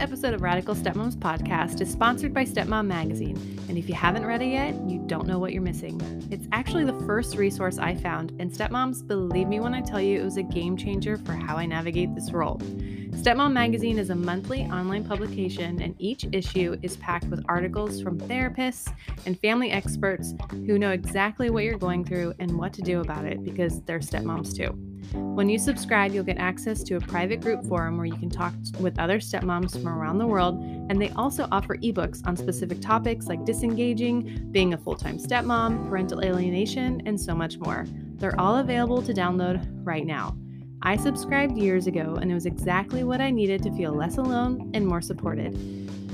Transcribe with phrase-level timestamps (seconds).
[0.00, 3.59] This episode of Radical Stepmoms podcast is sponsored by Stepmom Magazine.
[3.70, 6.00] And if you haven't read it yet, you don't know what you're missing.
[6.28, 10.20] It's actually the first resource I found, and Stepmoms, believe me when I tell you
[10.20, 12.58] it was a game changer for how I navigate this role.
[12.58, 18.18] Stepmom Magazine is a monthly online publication, and each issue is packed with articles from
[18.18, 18.92] therapists
[19.24, 23.24] and family experts who know exactly what you're going through and what to do about
[23.24, 24.76] it because they're stepmoms too.
[25.12, 28.54] When you subscribe, you'll get access to a private group forum where you can talk
[28.78, 33.26] with other stepmoms from around the world, and they also offer ebooks on specific topics
[33.26, 37.84] like disengaging, being a full time stepmom, parental alienation, and so much more.
[38.16, 40.34] They're all available to download right now.
[40.82, 44.70] I subscribed years ago, and it was exactly what I needed to feel less alone
[44.72, 45.52] and more supported.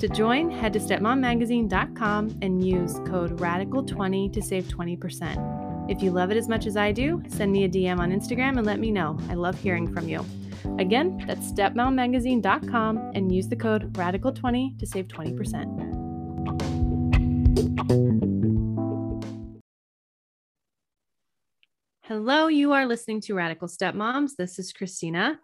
[0.01, 5.89] To join, head to stepmommagazine.com and use code RADICAL20 to save 20%.
[5.89, 8.59] If you love it as much as I do, send me a DM on Instagram
[8.59, 9.17] and let me know.
[9.31, 10.27] I love hearing from you.
[10.81, 16.06] Again, that's stepmommagazine.com and use the code RADICAL20 to save 20%.
[22.03, 24.37] Hello, you are listening to Radical Stepmoms.
[24.37, 25.41] This is Christina.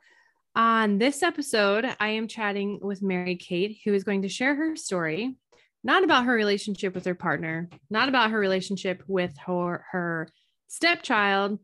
[0.54, 4.76] On this episode, I am chatting with Mary Kate, who is going to share her
[4.76, 5.36] story
[5.84, 10.28] not about her relationship with her partner, not about her relationship with her her
[10.68, 11.58] stepchild,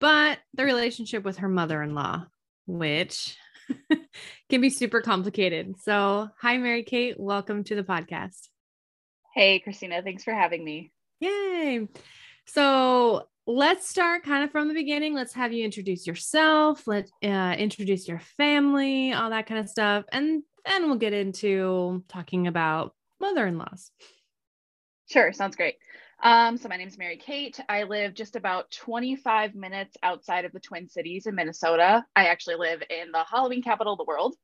[0.00, 2.26] but the relationship with her mother-in-law,
[2.66, 3.36] which
[4.50, 5.76] can be super complicated.
[5.82, 8.48] So, hi Mary Kate, welcome to the podcast.
[9.34, 10.92] Hey Christina, thanks for having me.
[11.18, 11.88] Yay.
[12.46, 15.12] So, let's start kind of from the beginning.
[15.12, 20.04] Let's have you introduce yourself, let uh, introduce your family, all that kind of stuff,
[20.12, 23.90] and then we'll get into talking about mother-in-laws.
[25.10, 25.78] Sure, sounds great.
[26.22, 27.58] Um, so my name is Mary Kate.
[27.68, 32.04] I live just about 25 minutes outside of the Twin Cities in Minnesota.
[32.14, 34.36] I actually live in the Halloween capital of the world.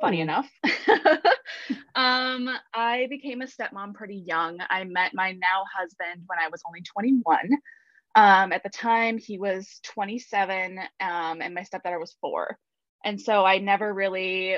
[0.00, 0.48] Funny enough.
[1.94, 4.58] um, I became a stepmom pretty young.
[4.68, 7.38] I met my now husband when I was only 21.
[8.14, 12.58] Um, at the time, he was 27, um, and my stepdaughter was four.
[13.04, 14.56] And so I never really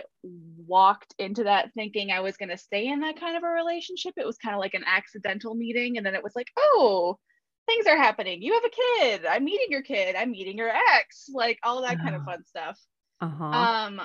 [0.66, 4.14] walked into that thinking I was going to stay in that kind of a relationship.
[4.16, 5.96] It was kind of like an accidental meeting.
[5.96, 7.18] And then it was like, oh,
[7.66, 8.40] things are happening.
[8.40, 9.26] You have a kid.
[9.26, 10.16] I'm meeting your kid.
[10.16, 12.78] I'm meeting your ex, like all that kind of fun stuff.
[13.20, 13.44] Uh-huh.
[13.44, 14.00] Um,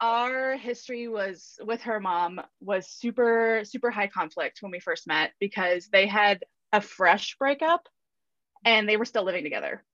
[0.00, 5.32] our history was with her mom was super, super high conflict when we first met
[5.40, 7.88] because they had a fresh breakup
[8.64, 9.84] and they were still living together.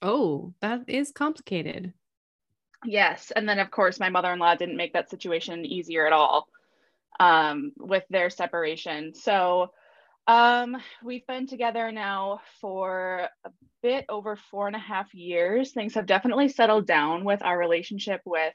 [0.00, 1.92] Oh, that is complicated.
[2.84, 3.32] Yes.
[3.34, 6.48] And then, of course, my mother in law didn't make that situation easier at all
[7.18, 9.14] um, with their separation.
[9.14, 9.72] So
[10.28, 13.50] um, we've been together now for a
[13.82, 15.72] bit over four and a half years.
[15.72, 18.54] Things have definitely settled down with our relationship with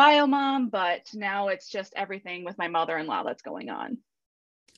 [0.00, 3.98] Biomom, but now it's just everything with my mother in law that's going on.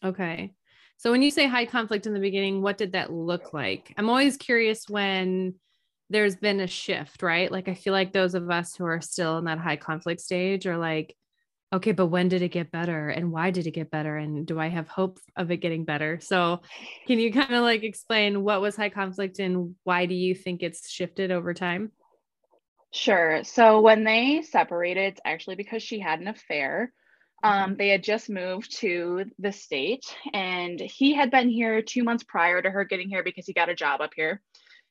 [0.04, 0.52] Okay.
[0.96, 3.94] So when you say high conflict in the beginning, what did that look like?
[3.96, 5.54] I'm always curious when
[6.10, 7.52] there's been a shift, right?
[7.52, 10.66] Like I feel like those of us who are still in that high conflict stage
[10.66, 11.16] are like,
[11.72, 14.58] okay, but when did it get better and why did it get better and do
[14.58, 16.18] I have hope of it getting better?
[16.20, 16.62] So
[17.06, 20.62] can you kind of like explain what was high conflict and why do you think
[20.64, 21.92] it's shifted over time?
[22.92, 23.42] Sure.
[23.42, 26.92] So when they separated, it's actually because she had an affair.
[27.42, 27.74] Um, mm-hmm.
[27.76, 32.62] they had just moved to the state and he had been here two months prior
[32.62, 34.42] to her getting here because he got a job up here.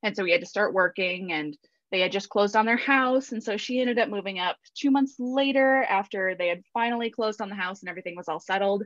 [0.03, 1.55] And so he had to start working and
[1.91, 3.31] they had just closed on their house.
[3.31, 7.39] And so she ended up moving up two months later after they had finally closed
[7.39, 8.83] on the house and everything was all settled.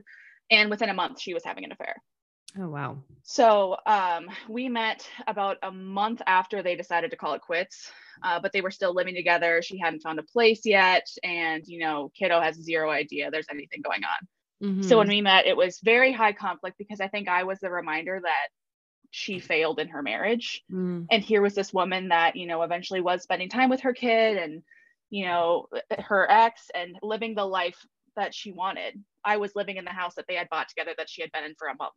[0.50, 1.96] And within a month, she was having an affair.
[2.58, 2.98] Oh, wow.
[3.22, 7.90] So um, we met about a month after they decided to call it quits,
[8.22, 9.60] uh, but they were still living together.
[9.62, 11.06] She hadn't found a place yet.
[11.22, 14.68] And, you know, kiddo has zero idea there's anything going on.
[14.68, 14.82] Mm-hmm.
[14.82, 17.70] So when we met, it was very high conflict because I think I was the
[17.70, 18.48] reminder that
[19.10, 20.62] she failed in her marriage.
[20.72, 21.06] Mm.
[21.10, 24.38] And here was this woman that, you know, eventually was spending time with her kid
[24.38, 24.62] and,
[25.10, 25.68] you know,
[25.98, 27.78] her ex and living the life
[28.16, 29.02] that she wanted.
[29.24, 31.44] I was living in the house that they had bought together that she had been
[31.44, 31.92] in for a month.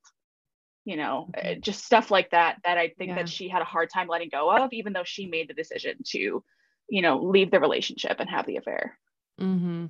[0.89, 1.61] You know, mm-hmm.
[1.61, 3.15] just stuff like that that I think yeah.
[3.15, 5.97] that she had a hard time letting go of, even though she made the decision
[6.07, 6.43] to
[6.89, 8.97] you know, leave the relationship and have the affair.
[9.39, 9.85] Mm-hmm.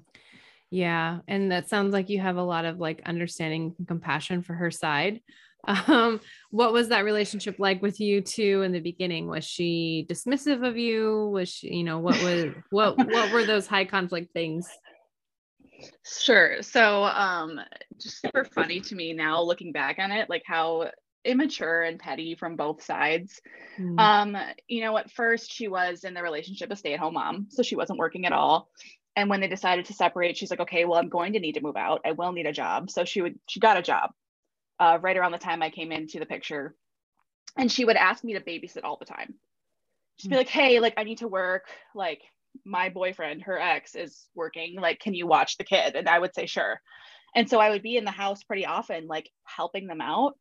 [0.71, 1.19] Yeah.
[1.27, 4.71] And that sounds like you have a lot of like understanding and compassion for her
[4.71, 5.21] side.
[5.67, 9.27] Um, what was that relationship like with you two in the beginning?
[9.27, 11.29] Was she dismissive of you?
[11.33, 14.69] Was she, you know, what was what what were those high conflict things?
[16.03, 16.61] Sure.
[16.61, 17.59] So um
[17.99, 20.89] just super funny to me now looking back on it, like how
[21.25, 23.41] immature and petty from both sides.
[23.77, 23.99] Mm.
[23.99, 24.37] Um,
[24.67, 27.99] you know, at first she was in the relationship a stay-at-home mom, so she wasn't
[27.99, 28.69] working at all.
[29.15, 31.61] And when they decided to separate, she's like, okay, well, I'm going to need to
[31.61, 32.01] move out.
[32.05, 32.89] I will need a job.
[32.89, 34.11] So she would she got a job
[34.79, 36.75] uh, right around the time I came into the picture.
[37.57, 39.33] And she would ask me to babysit all the time.
[40.17, 40.39] She'd be hmm.
[40.39, 41.65] like, hey, like I need to work.
[41.93, 42.21] Like
[42.65, 44.75] my boyfriend, her ex, is working.
[44.79, 45.95] Like, can you watch the kid?
[45.95, 46.81] And I would say, sure.
[47.35, 50.37] And so I would be in the house pretty often, like helping them out.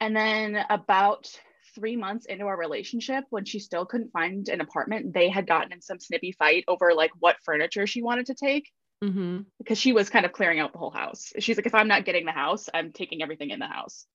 [0.00, 1.28] And then about
[1.74, 5.72] three months into our relationship, when she still couldn't find an apartment, they had gotten
[5.72, 8.70] in some snippy fight over like what furniture she wanted to take
[9.02, 9.40] mm-hmm.
[9.58, 11.32] because she was kind of clearing out the whole house.
[11.38, 14.06] She's like, if I'm not getting the house, I'm taking everything in the house.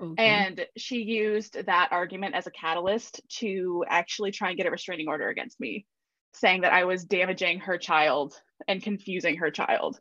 [0.00, 0.26] Okay.
[0.26, 5.08] And she used that argument as a catalyst to actually try and get a restraining
[5.08, 5.86] order against me,
[6.36, 8.34] saying that I was damaging her child
[8.68, 9.98] and confusing her child.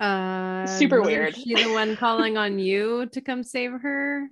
[0.00, 1.36] Uh, Super weird.
[1.36, 4.28] She the one calling on you to come save her.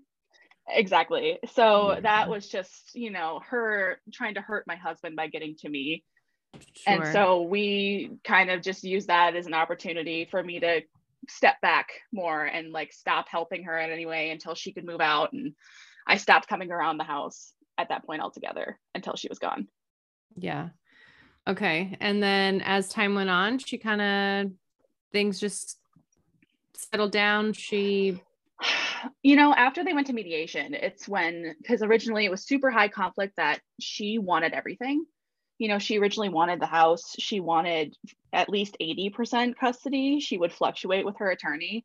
[0.68, 1.38] Exactly.
[1.54, 2.00] So yeah.
[2.00, 6.04] that was just, you know, her trying to hurt my husband by getting to me.
[6.54, 7.02] Sure.
[7.02, 10.82] And so we kind of just use that as an opportunity for me to
[11.28, 15.00] step back more and like stop helping her in any way until she could move
[15.00, 15.32] out.
[15.32, 15.54] And
[16.06, 19.68] I stopped coming around the house at that point altogether until she was gone.
[20.36, 20.70] Yeah.
[21.48, 21.96] Okay.
[22.00, 24.52] And then as time went on, she kind of
[25.12, 25.78] things just
[26.74, 27.52] settled down.
[27.52, 28.20] She
[29.22, 32.88] you know, after they went to mediation, it's when because originally it was super high
[32.88, 35.04] conflict that she wanted everything
[35.62, 37.14] you know, she originally wanted the house.
[37.20, 37.96] She wanted
[38.32, 40.18] at least 80% custody.
[40.18, 41.84] She would fluctuate with her attorney.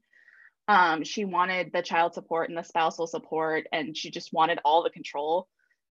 [0.68, 4.82] Um, she wanted the child support and the spousal support, and she just wanted all
[4.82, 5.48] the control.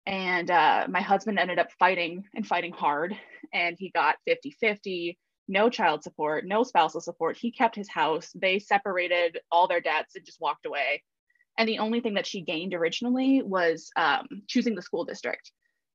[0.05, 3.15] And uh, my husband ended up fighting and fighting hard,
[3.53, 5.17] and he got 50 50,
[5.47, 7.37] no child support, no spousal support.
[7.37, 8.31] He kept his house.
[8.33, 11.03] They separated all their debts and just walked away.
[11.57, 15.51] And the only thing that she gained originally was um, choosing the school district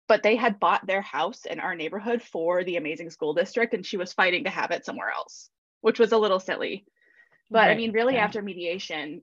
[0.07, 3.87] but they had bought their house in our neighborhood for the amazing school district and
[3.87, 6.85] she was fighting to have it somewhere else which was a little silly
[7.51, 7.71] but right.
[7.71, 8.25] i mean really yeah.
[8.25, 9.23] after mediation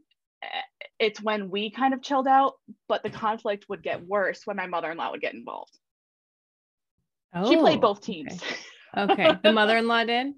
[0.99, 2.53] it's when we kind of chilled out
[2.87, 5.77] but the conflict would get worse when my mother-in-law would get involved.
[7.33, 8.41] Oh, she played oh, both teams.
[8.97, 9.39] Okay, okay.
[9.43, 10.33] the mother-in-law did?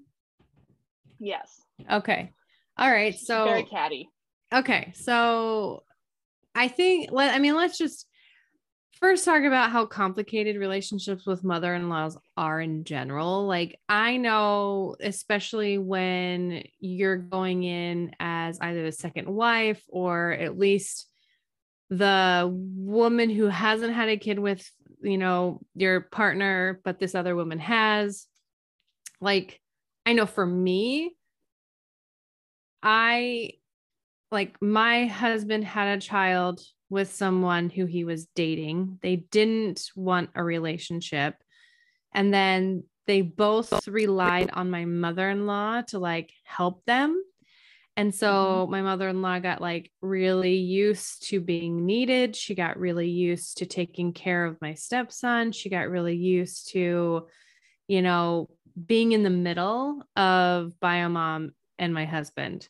[1.18, 1.60] Yes.
[1.90, 2.32] Okay.
[2.76, 4.08] All right so very catty.
[4.52, 5.82] Okay so
[6.54, 8.06] i think let i mean let's just
[9.00, 13.46] first talk about how complicated relationships with mother-in-laws are in general.
[13.46, 20.58] Like i know especially when you're going in as either the second wife or at
[20.58, 21.08] least
[21.90, 24.68] the woman who hasn't had a kid with
[25.02, 28.26] you know your partner but this other woman has.
[29.20, 29.60] Like
[30.06, 31.14] i know for me
[32.82, 33.52] i
[34.30, 36.60] like my husband had a child
[36.94, 38.98] with someone who he was dating.
[39.02, 41.34] They didn't want a relationship.
[42.14, 47.20] And then they both relied on my mother in law to like help them.
[47.96, 48.70] And so mm-hmm.
[48.70, 52.36] my mother in law got like really used to being needed.
[52.36, 55.50] She got really used to taking care of my stepson.
[55.50, 57.26] She got really used to,
[57.88, 58.48] you know,
[58.86, 62.68] being in the middle of biomom and my husband.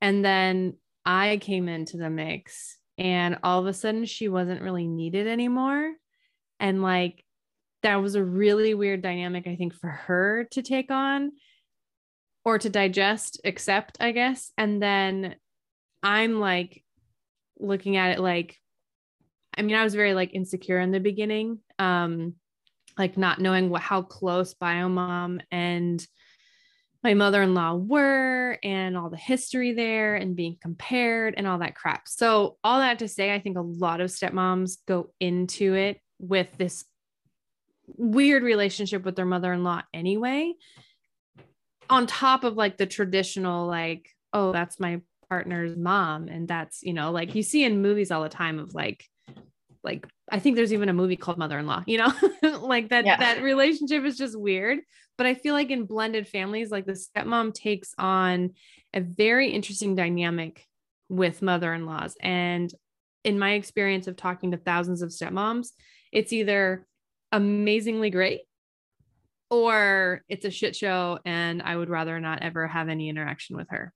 [0.00, 4.86] And then I came into the mix and all of a sudden she wasn't really
[4.86, 5.92] needed anymore.
[6.60, 7.24] And like
[7.84, 11.32] that was a really weird dynamic i think for her to take on
[12.44, 14.50] or to digest accept i guess.
[14.58, 15.36] And then
[16.02, 16.82] i'm like
[17.58, 18.58] looking at it like
[19.56, 22.34] i mean i was very like insecure in the beginning um
[22.98, 26.04] like not knowing what how close biomom and
[27.04, 32.08] my mother-in-law were and all the history there and being compared and all that crap.
[32.08, 36.48] So all that to say I think a lot of stepmoms go into it with
[36.56, 36.86] this
[37.86, 40.54] weird relationship with their mother-in-law anyway.
[41.90, 46.94] On top of like the traditional like oh that's my partner's mom and that's you
[46.94, 49.04] know like you see in movies all the time of like
[49.84, 52.12] like I think there's even a movie called Mother-in-Law, you know,
[52.60, 53.18] like that yeah.
[53.18, 54.80] that relationship is just weird.
[55.16, 58.54] But I feel like in blended families, like the stepmom takes on
[58.92, 60.66] a very interesting dynamic
[61.08, 62.16] with mother-in-laws.
[62.20, 62.72] And
[63.22, 65.68] in my experience of talking to thousands of stepmoms,
[66.10, 66.86] it's either
[67.30, 68.42] amazingly great
[69.50, 73.68] or it's a shit show and I would rather not ever have any interaction with
[73.70, 73.92] her.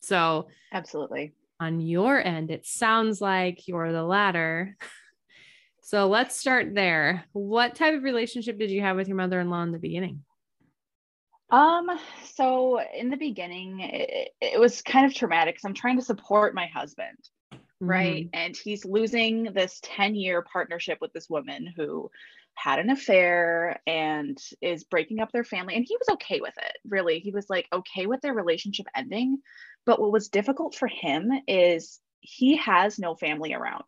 [0.00, 1.34] So, absolutely.
[1.58, 4.76] On your end, it sounds like you're the latter.
[5.86, 7.24] So let's start there.
[7.32, 10.24] What type of relationship did you have with your mother-in-law in the beginning?
[11.48, 11.88] Um,
[12.24, 16.56] so in the beginning, it, it was kind of traumatic because I'm trying to support
[16.56, 17.16] my husband,
[17.54, 17.86] mm-hmm.
[17.86, 18.28] right?
[18.32, 22.10] And he's losing this 10 year partnership with this woman who
[22.56, 25.76] had an affair and is breaking up their family.
[25.76, 27.20] And he was okay with it, really.
[27.20, 29.38] He was like okay with their relationship ending.
[29.84, 33.84] But what was difficult for him is he has no family around.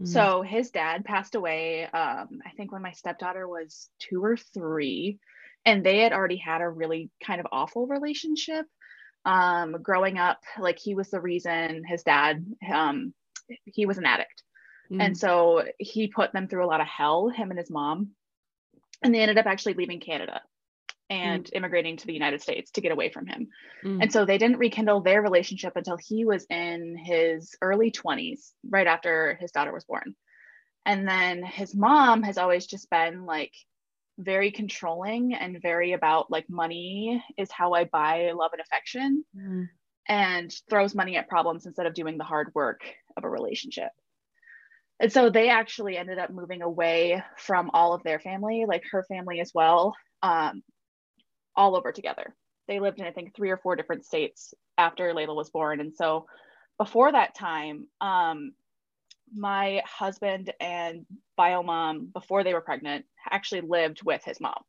[0.00, 0.08] Mm.
[0.08, 5.18] So his dad passed away, um, I think when my stepdaughter was two or three,
[5.64, 8.66] and they had already had a really kind of awful relationship.
[9.24, 13.14] Um, growing up, like he was the reason his dad, um,
[13.64, 14.42] he was an addict.
[14.90, 15.00] Mm.
[15.00, 18.10] And so he put them through a lot of hell, him and his mom.
[19.02, 20.40] And they ended up actually leaving Canada
[21.12, 21.50] and mm.
[21.52, 23.48] immigrating to the United States to get away from him.
[23.84, 24.02] Mm.
[24.02, 28.86] And so they didn't rekindle their relationship until he was in his early 20s, right
[28.86, 30.14] after his daughter was born.
[30.86, 33.52] And then his mom has always just been like
[34.18, 39.68] very controlling and very about like money is how I buy love and affection mm.
[40.08, 42.80] and throws money at problems instead of doing the hard work
[43.18, 43.90] of a relationship.
[44.98, 49.04] And so they actually ended up moving away from all of their family, like her
[49.08, 50.62] family as well, um,
[51.56, 52.34] all over together.
[52.68, 55.80] They lived in, I think, three or four different states after Layla was born.
[55.80, 56.26] And so
[56.78, 58.52] before that time, um,
[59.34, 61.06] my husband and
[61.36, 64.62] bio mom, before they were pregnant, actually lived with his mom.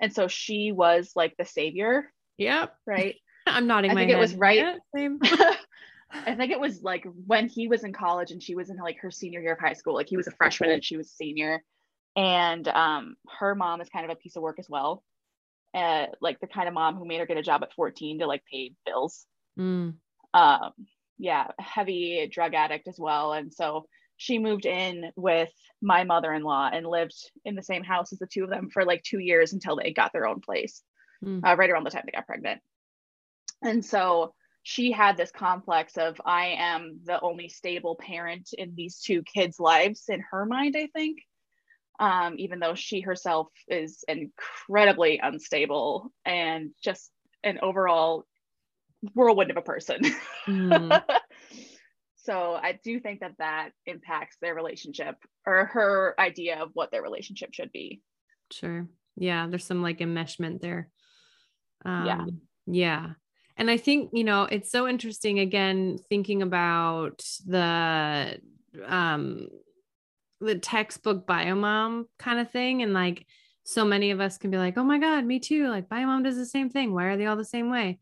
[0.00, 2.12] And so she was like the savior.
[2.38, 2.74] Yep.
[2.86, 3.16] Right.
[3.46, 4.18] I'm nodding I my think head.
[4.18, 4.58] it was right.
[4.58, 5.18] Yeah, same.
[6.10, 8.98] I think it was like when he was in college and she was in like
[9.00, 9.94] her senior year of high school.
[9.94, 11.62] Like he was a freshman and she was a senior.
[12.16, 15.02] And um, her mom is kind of a piece of work as well
[15.74, 18.26] uh, like the kind of mom who made her get a job at 14 to
[18.26, 19.26] like pay bills.
[19.58, 19.94] Mm.
[20.32, 20.70] Um,
[21.18, 23.32] yeah, heavy drug addict as well.
[23.32, 25.52] And so she moved in with
[25.82, 27.14] my mother-in-law and lived
[27.44, 29.92] in the same house as the two of them for like two years until they
[29.92, 30.82] got their own place,
[31.24, 31.40] mm.
[31.44, 32.60] uh, right around the time they got pregnant.
[33.62, 39.00] And so she had this complex of I am the only stable parent in these
[39.00, 41.18] two kids' lives in her mind, I think
[42.00, 47.10] um, even though she herself is incredibly unstable and just
[47.42, 48.24] an overall
[49.14, 50.00] whirlwind of a person.
[50.48, 51.02] Mm.
[52.16, 57.02] so I do think that that impacts their relationship or her idea of what their
[57.02, 58.02] relationship should be.
[58.50, 58.88] Sure.
[59.16, 59.46] Yeah.
[59.48, 60.88] There's some like enmeshment there.
[61.84, 62.24] Um, yeah.
[62.66, 63.10] Yeah.
[63.56, 68.40] And I think, you know, it's so interesting again, thinking about the
[68.86, 69.48] um
[70.40, 73.26] the textbook bio mom kind of thing and like
[73.64, 76.22] so many of us can be like oh my god me too like bio mom
[76.22, 77.98] does the same thing why are they all the same way?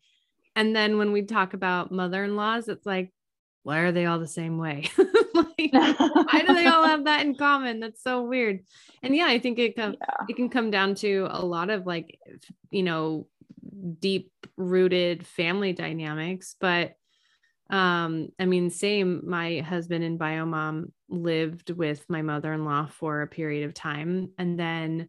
[0.55, 3.13] And then when we talk about mother-in-laws it's like
[3.63, 4.91] why are they all the same way?
[5.35, 7.81] Like, why do they all have that in common?
[7.81, 8.61] That's so weird.
[9.03, 10.27] And yeah i think it com- yeah.
[10.29, 12.19] it can come down to a lot of like
[12.71, 13.27] you know
[13.99, 16.95] deep rooted family dynamics but
[17.73, 23.27] um i mean same my husband and bio mom lived with my mother-in-law for a
[23.27, 25.09] period of time and then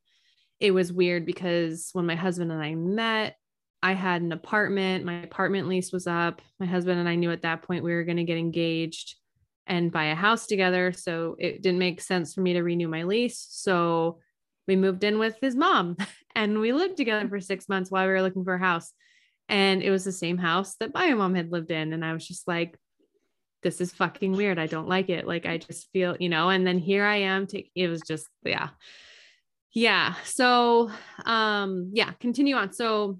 [0.59, 3.35] it was weird because when my husband and i met
[3.83, 7.41] i had an apartment my apartment lease was up my husband and i knew at
[7.41, 9.15] that point we were going to get engaged
[9.67, 13.03] and buy a house together so it didn't make sense for me to renew my
[13.03, 14.19] lease so
[14.67, 15.97] we moved in with his mom
[16.35, 18.93] and we lived together for six months while we were looking for a house
[19.49, 21.93] and it was the same house that my mom had lived in.
[21.93, 22.77] And I was just like,
[23.61, 24.59] this is fucking weird.
[24.59, 25.25] I don't like it.
[25.25, 27.47] Like, I just feel, you know, and then here I am.
[27.47, 28.69] Take, it was just, yeah.
[29.71, 30.15] Yeah.
[30.25, 30.91] So,
[31.25, 32.73] um, yeah, continue on.
[32.73, 33.19] So,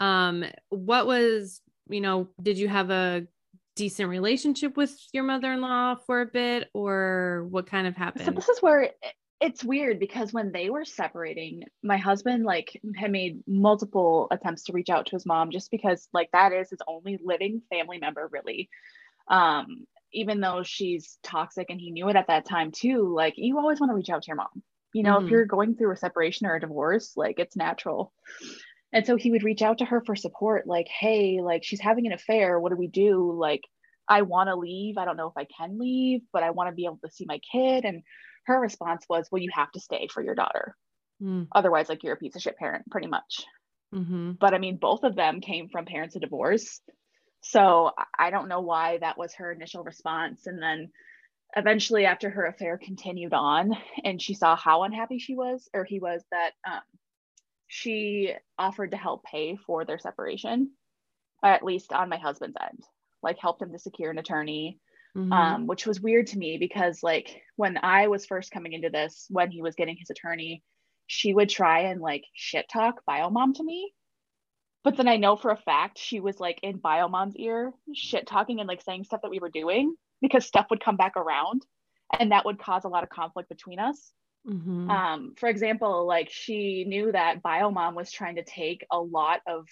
[0.00, 3.26] um, what was, you know, did you have a
[3.76, 8.26] decent relationship with your mother-in-law for a bit or what kind of happened?
[8.26, 8.90] So this is where
[9.40, 14.72] it's weird because when they were separating, my husband like had made multiple attempts to
[14.72, 18.28] reach out to his mom just because like that is his only living family member
[18.32, 18.68] really.
[19.28, 23.58] Um, even though she's toxic and he knew it at that time too, like you
[23.58, 24.62] always want to reach out to your mom.
[24.92, 25.24] You know, mm.
[25.24, 28.12] if you're going through a separation or a divorce, like it's natural.
[28.92, 32.06] And so he would reach out to her for support, like, hey, like she's having
[32.06, 32.58] an affair.
[32.58, 33.32] What do we do?
[33.38, 33.60] Like,
[34.08, 34.96] I want to leave.
[34.96, 37.26] I don't know if I can leave, but I want to be able to see
[37.28, 37.84] my kid.
[37.84, 38.02] And
[38.48, 40.74] her response was, well, you have to stay for your daughter.
[41.22, 41.46] Mm.
[41.54, 43.44] Otherwise, like you're a piece of shit parent, pretty much.
[43.94, 44.32] Mm-hmm.
[44.40, 46.80] But I mean, both of them came from parents of divorce.
[47.40, 50.46] So I don't know why that was her initial response.
[50.46, 50.90] And then
[51.56, 53.72] eventually, after her affair continued on
[54.04, 56.80] and she saw how unhappy she was, or he was, that um,
[57.68, 60.72] she offered to help pay for their separation,
[61.44, 62.82] at least on my husband's end,
[63.22, 64.78] like helped him to secure an attorney.
[65.16, 65.32] Mm-hmm.
[65.32, 69.26] Um, which was weird to me because like when I was first coming into this,
[69.30, 70.62] when he was getting his attorney,
[71.06, 73.92] she would try and like shit talk biomom to me.
[74.84, 78.60] But then I know for a fact she was like in biomom's ear, shit talking
[78.60, 81.64] and like saying stuff that we were doing because stuff would come back around
[82.18, 84.12] and that would cause a lot of conflict between us.
[84.46, 84.90] Mm-hmm.
[84.90, 89.66] Um, for example, like she knew that biomom was trying to take a lot of,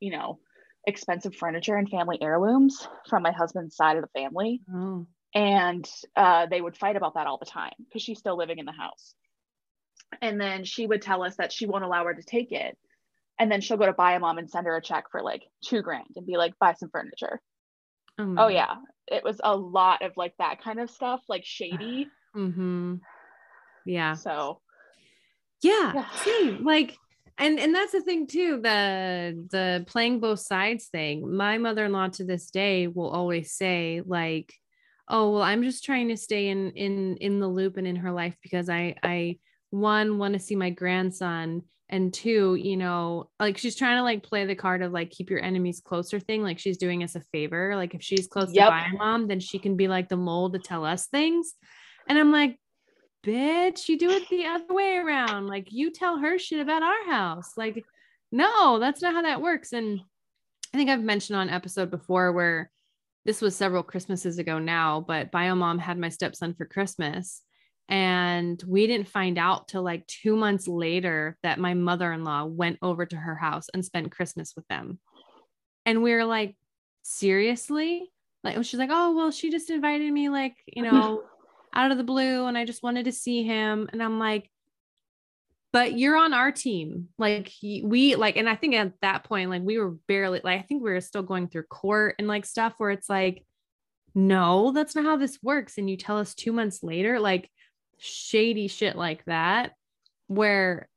[0.00, 0.38] you know,
[0.86, 4.60] expensive furniture and family heirlooms from my husband's side of the family.
[4.72, 5.06] Oh.
[5.34, 8.64] And uh, they would fight about that all the time because she's still living in
[8.64, 9.14] the house.
[10.22, 12.78] And then she would tell us that she won't allow her to take it.
[13.38, 15.82] And then she'll go to bio mom and send her a check for like two
[15.82, 17.40] grand and be like, buy some furniture.
[18.18, 18.76] Oh, oh yeah.
[19.08, 22.08] It was a lot of like that kind of stuff, like shady.
[22.36, 22.94] mm-hmm.
[23.84, 24.14] Yeah.
[24.14, 24.60] So
[25.62, 26.10] yeah, yeah.
[26.22, 26.96] See, like
[27.38, 31.36] and and that's the thing too the the playing both sides thing.
[31.36, 34.52] My mother-in-law to this day will always say like
[35.08, 38.10] oh well i'm just trying to stay in in in the loop and in her
[38.10, 39.38] life because i i
[39.70, 44.22] one want to see my grandson and two you know like she's trying to like
[44.22, 47.20] play the card of like keep your enemies closer thing like she's doing us a
[47.32, 47.76] favor.
[47.76, 48.70] Like if she's close yep.
[48.70, 51.54] to mom then she can be like the mole to tell us things.
[52.08, 52.58] And i'm like
[53.24, 57.04] bitch you do it the other way around like you tell her shit about our
[57.06, 57.84] house like
[58.30, 60.00] no that's not how that works and
[60.72, 62.70] i think i've mentioned on episode before where
[63.24, 67.42] this was several christmases ago now but bio mom had my stepson for christmas
[67.88, 72.44] and we didn't find out till like two months later that my mother in law
[72.44, 74.98] went over to her house and spent Christmas with them.
[75.84, 76.56] And we were like,
[77.02, 78.10] seriously?
[78.42, 81.22] Like, she's like, oh, well, she just invited me, like, you know,
[81.76, 83.88] out of the blue, and I just wanted to see him.
[83.92, 84.50] And I'm like,
[85.72, 87.08] but you're on our team.
[87.18, 90.62] Like, we, like, and I think at that point, like, we were barely, like, I
[90.62, 93.44] think we were still going through court and like stuff where it's like,
[94.14, 95.76] no, that's not how this works.
[95.76, 97.50] And you tell us two months later, like,
[97.98, 99.72] shady shit like that
[100.26, 100.88] where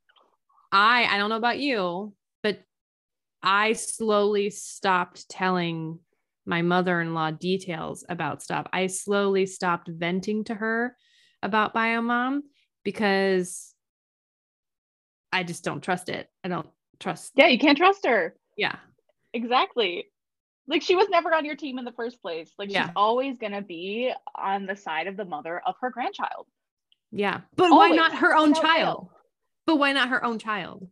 [0.72, 2.60] I I don't know about you, but
[3.42, 6.00] I slowly stopped telling
[6.50, 8.66] my mother-in-law details about stuff.
[8.74, 10.98] I slowly stopped venting to her
[11.44, 12.40] about biomom
[12.84, 13.74] because
[15.32, 16.28] I just don't trust it.
[16.44, 16.68] I don't
[17.00, 17.34] trust.
[17.36, 18.36] Yeah, you can't trust her.
[18.58, 18.78] Yeah.
[19.32, 20.08] Exactly.
[20.68, 22.52] Like she was never on your team in the first place.
[22.58, 22.88] Like yeah.
[22.88, 26.48] she's always going to be on the side of the mother of her grandchild.
[27.12, 27.42] Yeah.
[27.56, 27.92] But Always.
[27.92, 29.10] why not her own child?
[29.68, 30.88] But why not her own child?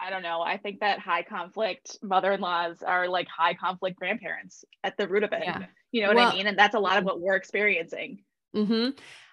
[0.00, 0.40] I don't know.
[0.40, 5.32] I think that high conflict mother-in-laws are like high conflict grandparents at the root of
[5.32, 5.42] it.
[5.44, 5.66] Yeah.
[5.92, 6.46] You know what well, I mean?
[6.46, 8.22] And that's a lot of what we're experiencing.
[8.54, 8.90] Mm-hmm.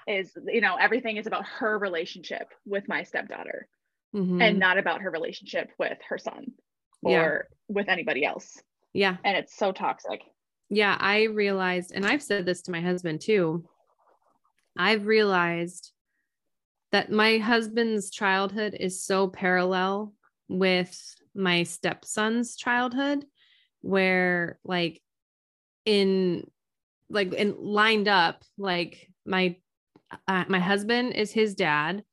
[0.08, 3.68] Is you know everything is about her relationship with my stepdaughter,
[4.16, 4.42] mm-hmm.
[4.42, 6.54] and not about her relationship with her son
[7.04, 7.56] or yeah.
[7.68, 8.62] with anybody else.
[8.94, 9.18] Yeah.
[9.24, 10.22] And it's so toxic.
[10.70, 13.66] Yeah, I realized, and I've said this to my husband too.
[14.78, 15.92] I've realized
[16.92, 20.14] that my husband's childhood is so parallel
[20.60, 23.26] with my stepson's childhood
[23.82, 25.02] where like
[25.86, 26.46] in
[27.10, 29.56] like in lined up like my
[30.28, 32.04] uh, my husband is his dad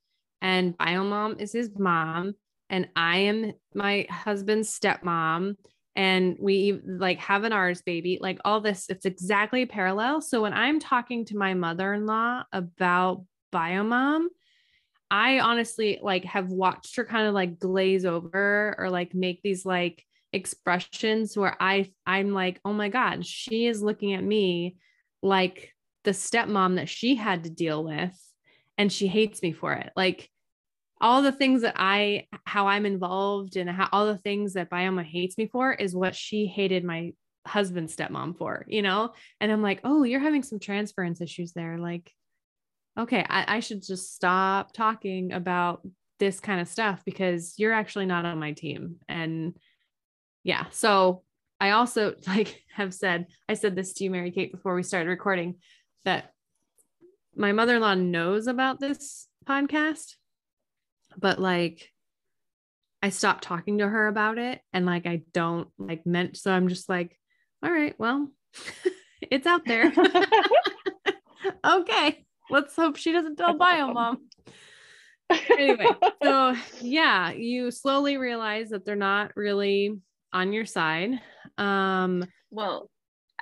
[0.41, 2.33] and bio mom is his mom
[2.69, 5.55] and i am my husband's stepmom
[5.95, 8.19] and we like have an ours baby.
[8.21, 10.21] Like all this it's exactly parallel.
[10.21, 14.27] So when i'm talking to my mother-in-law about biomom
[15.11, 19.65] i honestly like have watched her kind of like glaze over or like make these
[19.65, 24.77] like expressions where i i'm like oh my god she is looking at me
[25.21, 28.15] like the stepmom that she had to deal with
[28.77, 30.29] and she hates me for it like
[31.01, 35.05] all the things that I, how I'm involved and how all the things that biomom
[35.05, 37.13] hates me for is what she hated my
[37.47, 39.13] husband's stepmom for, you know?
[39.39, 41.77] And I'm like, oh, you're having some transference issues there.
[41.77, 42.11] Like,
[42.99, 45.87] okay, I, I should just stop talking about
[46.19, 48.97] this kind of stuff because you're actually not on my team.
[49.07, 49.57] And
[50.43, 51.23] yeah, so
[51.59, 55.09] I also like have said, I said this to you, Mary Kate, before we started
[55.09, 55.55] recording,
[56.05, 56.33] that
[57.35, 60.15] my mother-in-law knows about this podcast
[61.17, 61.91] but like
[63.01, 66.67] I stopped talking to her about it and like I don't like meant so I'm
[66.67, 67.17] just like
[67.63, 68.29] all right well
[69.21, 69.91] it's out there
[71.65, 74.27] okay let's hope she doesn't tell bio mom
[75.51, 75.85] anyway
[76.23, 79.97] so yeah you slowly realize that they're not really
[80.33, 81.19] on your side
[81.57, 82.89] um well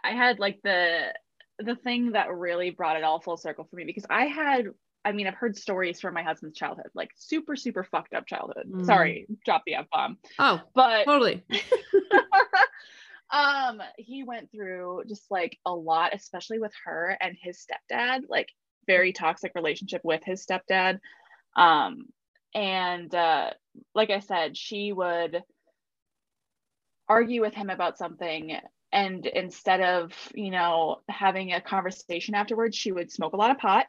[0.03, 1.13] I had like the
[1.59, 4.67] the thing that really brought it all full circle for me because I had
[5.05, 8.65] I mean, I've heard stories from my husband's childhood, like super, super fucked up childhood.
[8.69, 8.85] Mm.
[8.85, 10.17] Sorry, drop the F bomb.
[10.37, 11.45] Oh, But totally.
[13.31, 18.49] um, he went through just like a lot, especially with her and his stepdad, like
[18.87, 20.99] very toxic relationship with his stepdad.
[21.55, 22.05] Um,
[22.55, 23.51] and uh,
[23.93, 25.43] like I said, she would
[27.09, 28.57] argue with him about something
[28.91, 33.57] and instead of you know having a conversation afterwards she would smoke a lot of
[33.57, 33.85] pot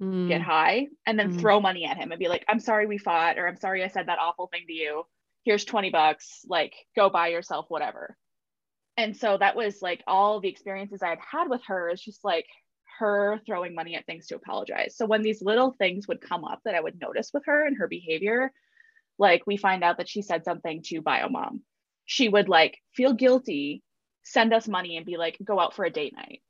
[0.00, 0.28] Mm.
[0.28, 1.40] get high and then Mm.
[1.40, 3.88] throw money at him and be like i'm sorry we fought or i'm sorry i
[3.88, 5.04] said that awful thing to you
[5.42, 8.16] here's 20 bucks like go buy yourself whatever
[8.96, 12.24] and so that was like all the experiences i had had with her is just
[12.24, 12.46] like
[12.98, 14.96] her throwing money at things to apologize.
[14.96, 17.76] So when these little things would come up that i would notice with her and
[17.78, 18.52] her behavior
[19.18, 21.60] like we find out that she said something to biomom
[22.04, 23.82] she would like feel guilty
[24.22, 26.42] send us money and be like go out for a date night.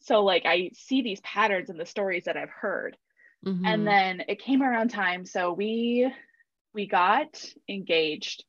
[0.00, 2.96] So like i see these patterns in the stories that i've heard.
[3.44, 3.62] Mhm.
[3.66, 5.26] and then it came around time.
[5.26, 6.10] So we
[6.72, 8.44] we got engaged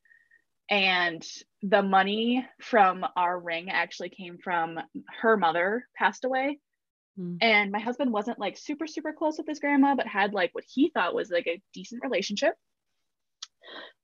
[0.70, 1.26] and
[1.62, 4.80] the money from our ring actually came from
[5.22, 6.60] her mother passed away
[7.18, 7.38] Mm.
[7.40, 10.66] and my husband wasn't like super super close with his grandma but had like what
[10.68, 12.56] he thought was like a decent relationship.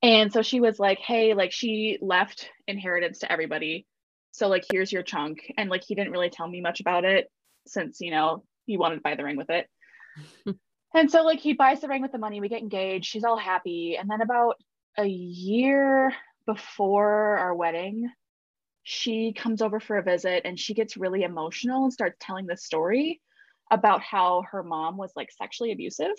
[0.02, 3.86] And so she was like hey like she left inheritance to everybody.
[4.32, 5.40] So like here's your chunk.
[5.58, 7.30] And like he didn't really tell me much about it
[7.68, 9.68] since you know he wanted to buy the ring with it.
[10.94, 12.42] And so like he buys the ring with the money.
[12.42, 13.06] We get engaged.
[13.06, 13.98] She's all happy.
[13.98, 14.56] And then about
[14.98, 16.14] a year
[16.46, 18.10] before our wedding
[18.84, 22.58] she comes over for a visit and she gets really emotional and starts telling the
[22.58, 23.22] story
[23.70, 26.16] about how her mom was like sexually abusive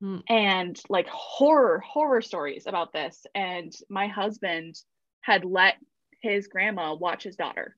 [0.00, 0.18] Hmm.
[0.28, 4.74] and like horror horror stories about this and my husband
[5.20, 5.74] had let
[6.20, 7.76] his grandma watch his daughter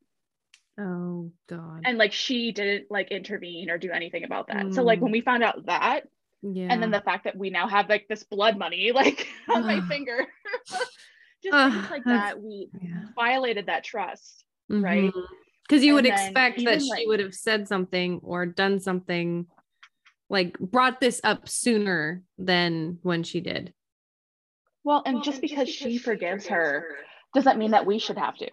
[0.80, 1.82] oh god.
[1.84, 5.02] and like she didn't like intervene or do anything about that so like Mm.
[5.02, 6.04] when we found out that
[6.42, 6.68] yeah.
[6.70, 9.80] and then the fact that we now have like this blood money like on my
[9.88, 10.26] finger
[11.44, 13.02] just Ugh, things like that we yeah.
[13.14, 15.12] violated that trust right?
[15.68, 18.80] Because you would And then expect that even, she would have said something or done
[18.80, 19.46] something
[20.30, 23.72] like brought this up sooner than when she did.
[24.84, 26.84] well and just because she forgives her
[27.34, 28.50] doesn't mean that we should have to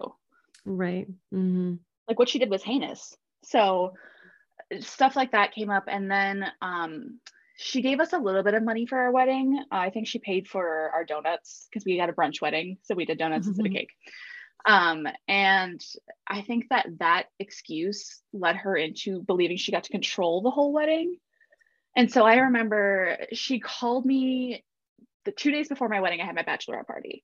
[0.65, 1.07] Right.
[1.31, 1.75] hmm
[2.07, 3.93] like what she did was heinous so
[4.79, 7.19] stuff like that came up and then um
[7.57, 9.57] she gave us a little bit of money for our wedding.
[9.71, 12.95] Uh, i think she paid for our donuts because we had a brunch wedding so
[12.95, 13.75] we did donuts instead of Mhm.
[13.75, 13.91] cake.
[14.65, 15.81] Um and
[16.27, 20.71] i think that that excuse led her into believing she got to control the whole
[20.73, 21.17] wedding.
[21.95, 24.63] And so i remember she called me
[25.25, 27.23] the two days before my wedding i had my bachelorette party.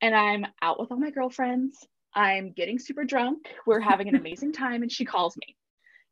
[0.00, 1.86] And i'm out with all my girlfriends.
[2.14, 3.48] I'm getting super drunk.
[3.66, 5.56] We're having an amazing time and she calls me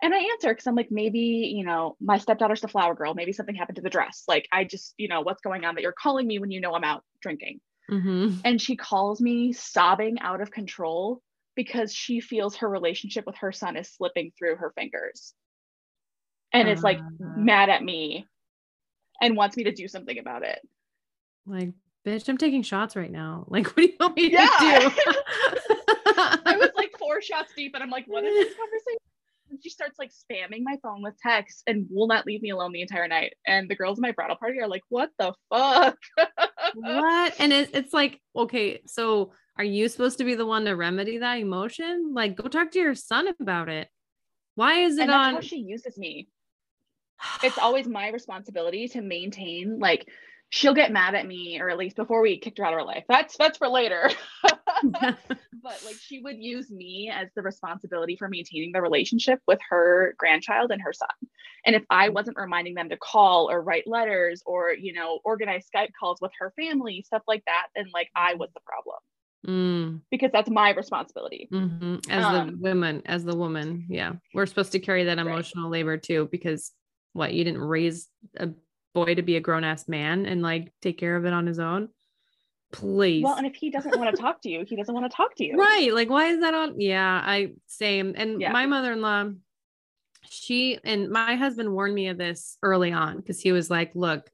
[0.02, 3.14] and I answer because I'm like, maybe, you know, my stepdaughter's the flower girl.
[3.14, 4.24] Maybe something happened to the dress.
[4.26, 6.74] Like, I just, you know, what's going on that you're calling me when you know
[6.74, 7.60] I'm out drinking.
[7.88, 11.22] hmm And she calls me sobbing out of control
[11.54, 15.34] because she feels her relationship with her son is slipping through her fingers.
[16.52, 17.26] And is like Uh.
[17.36, 18.26] mad at me
[19.20, 20.60] and wants me to do something about it.
[21.46, 21.70] Like,
[22.06, 23.44] bitch, I'm taking shots right now.
[23.48, 24.46] Like, what do you want me Yeah.
[24.46, 25.12] to do?
[26.16, 28.98] I was like four shots deep and I'm like, what is this conversation?
[29.62, 32.82] She starts like spamming my phone with texts and will not leave me alone the
[32.82, 33.34] entire night.
[33.46, 35.98] And the girls in my bridal party are like, what the fuck?
[36.74, 37.34] what?
[37.38, 41.18] And it, it's like, okay, so are you supposed to be the one to remedy
[41.18, 42.12] that emotion?
[42.14, 43.88] Like, go talk to your son about it.
[44.54, 45.34] Why is it and that's on?
[45.34, 46.28] how she uses me.
[47.42, 50.08] It's always my responsibility to maintain like
[50.50, 52.84] she'll get mad at me or at least before we kicked her out of her
[52.84, 53.04] life.
[53.08, 54.10] That's that's for later.
[55.62, 60.14] but like she would use me as the responsibility for maintaining the relationship with her
[60.18, 61.08] grandchild and her son.
[61.66, 65.66] And if I wasn't reminding them to call or write letters or, you know, organize
[65.74, 68.96] Skype calls with her family, stuff like that, then like I was the problem
[69.46, 71.50] Mm, because that's my responsibility.
[71.52, 72.08] mhm.
[72.10, 75.26] As Um, the woman, as the woman, yeah, we're supposed to carry that Right.
[75.26, 76.72] emotional labor too, because
[77.12, 78.50] what you didn't raise a
[78.94, 81.58] boy to be a grown ass man and like take care of it on his
[81.58, 81.88] own.
[82.72, 83.24] Please.
[83.24, 85.34] Well, and if he doesn't want to talk to you, he doesn't want to talk
[85.36, 85.56] to you.
[85.56, 85.92] Right.
[85.92, 86.80] Like, why is that on?
[86.80, 88.14] Yeah, I same.
[88.16, 88.52] And Yeah.
[88.52, 89.30] my mother in law,
[90.28, 94.30] she and my husband warned me of this early on because he was like, look,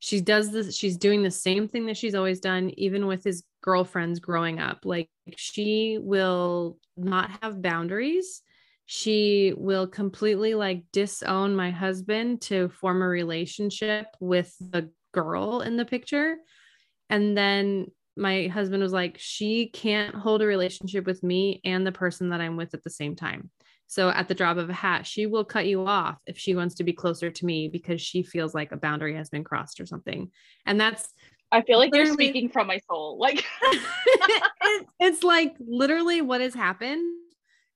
[0.00, 3.44] she does this, she's doing the same thing that she's always done, even with his
[3.62, 4.84] girlfriends growing up.
[4.84, 8.42] Like, she will not have boundaries.
[8.86, 15.76] She will completely like disown my husband to form a relationship with the girl in
[15.76, 16.36] the picture.
[17.10, 21.92] And then my husband was like, she can't hold a relationship with me and the
[21.92, 23.50] person that I'm with at the same time.
[23.88, 26.76] So at the drop of a hat, she will cut you off if she wants
[26.76, 29.86] to be closer to me because she feels like a boundary has been crossed or
[29.86, 30.30] something.
[30.64, 31.08] And that's
[31.52, 33.18] I feel like you're speaking from my soul.
[33.18, 33.44] Like
[35.00, 37.04] it's like literally what has happened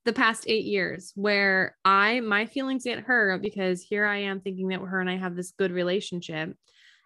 [0.04, 4.68] the past eight years where I my feelings get hurt because here I am thinking
[4.68, 6.54] that her and I have this good relationship.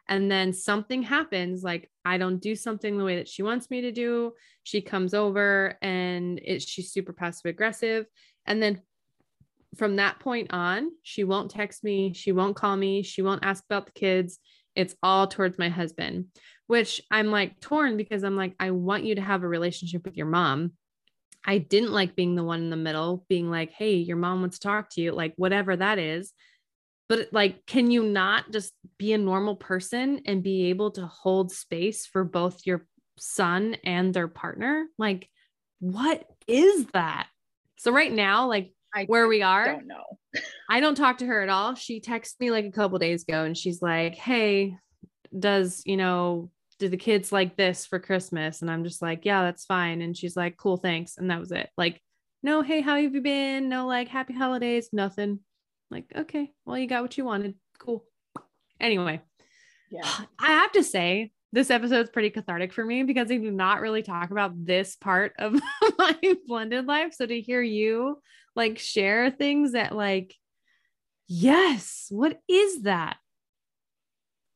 [0.08, 3.80] And then something happens, like I don't do something the way that she wants me
[3.82, 4.32] to do.
[4.62, 8.06] She comes over and it, she's super passive aggressive.
[8.46, 8.82] And then
[9.76, 13.64] from that point on, she won't text me, she won't call me, she won't ask
[13.64, 14.38] about the kids.
[14.76, 16.26] It's all towards my husband,
[16.66, 20.16] which I'm like torn because I'm like, I want you to have a relationship with
[20.16, 20.72] your mom.
[21.46, 24.58] I didn't like being the one in the middle, being like, hey, your mom wants
[24.58, 26.32] to talk to you, like whatever that is.
[27.08, 31.52] But like, can you not just be a normal person and be able to hold
[31.52, 32.86] space for both your
[33.18, 34.86] son and their partner?
[34.98, 35.28] Like,
[35.80, 37.28] what is that?
[37.76, 39.64] So, right now, like, I where we are.
[39.64, 40.18] I don't know.
[40.70, 41.74] I don't talk to her at all.
[41.74, 44.76] She texts me like a couple days ago and she's like, "Hey,
[45.36, 49.42] does, you know, do the kids like this for Christmas?" And I'm just like, "Yeah,
[49.42, 51.70] that's fine." And she's like, "Cool, thanks." And that was it.
[51.76, 52.00] Like,
[52.42, 55.40] no, "Hey, how have you been?" No like, "Happy holidays," nothing.
[55.90, 57.54] Like, "Okay, well, you got what you wanted.
[57.78, 58.04] Cool."
[58.80, 59.20] Anyway,
[59.90, 60.02] yeah.
[60.38, 63.80] I have to say, this episode is pretty cathartic for me because I do not
[63.80, 65.52] really talk about this part of
[65.98, 67.14] my blended life.
[67.14, 68.18] So to hear you
[68.56, 70.34] like share things that like
[71.26, 73.16] yes what is that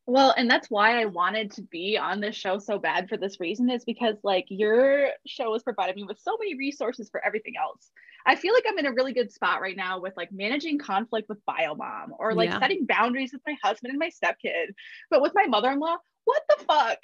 [0.09, 3.39] well and that's why i wanted to be on this show so bad for this
[3.39, 7.53] reason is because like your show has provided me with so many resources for everything
[7.61, 7.91] else
[8.27, 11.29] i feel like i'm in a really good spot right now with like managing conflict
[11.29, 12.59] with biomom or like yeah.
[12.59, 14.73] setting boundaries with my husband and my stepkid
[15.11, 16.99] but with my mother-in-law what the fuck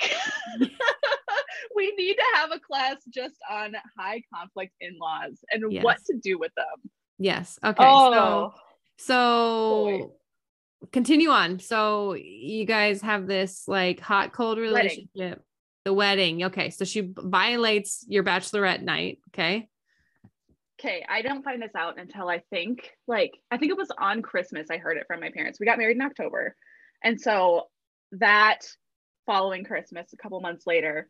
[1.76, 5.84] we need to have a class just on high conflict in-laws and yes.
[5.84, 8.54] what to do with them yes okay oh, so
[8.96, 10.10] so boy.
[10.92, 11.58] Continue on.
[11.58, 15.08] So you guys have this like hot cold relationship.
[15.14, 15.40] Wedding.
[15.84, 16.44] the wedding.
[16.44, 19.68] Okay so she violates your bachelorette night okay?
[20.80, 24.22] Okay i don't find this out until i think like i think it was on
[24.22, 25.60] christmas i heard it from my parents.
[25.60, 26.56] We got married in october.
[27.02, 27.68] And so
[28.12, 28.60] that
[29.26, 31.08] following christmas a couple months later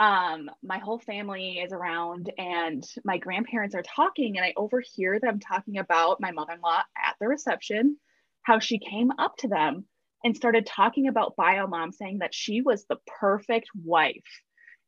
[0.00, 5.38] um my whole family is around and my grandparents are talking and i overhear them
[5.38, 7.96] talking about my mother-in-law at the reception
[8.44, 9.84] how she came up to them
[10.22, 14.40] and started talking about biomom saying that she was the perfect wife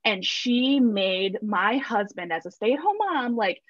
[0.05, 3.61] and she made my husband as a stay-at-home mom like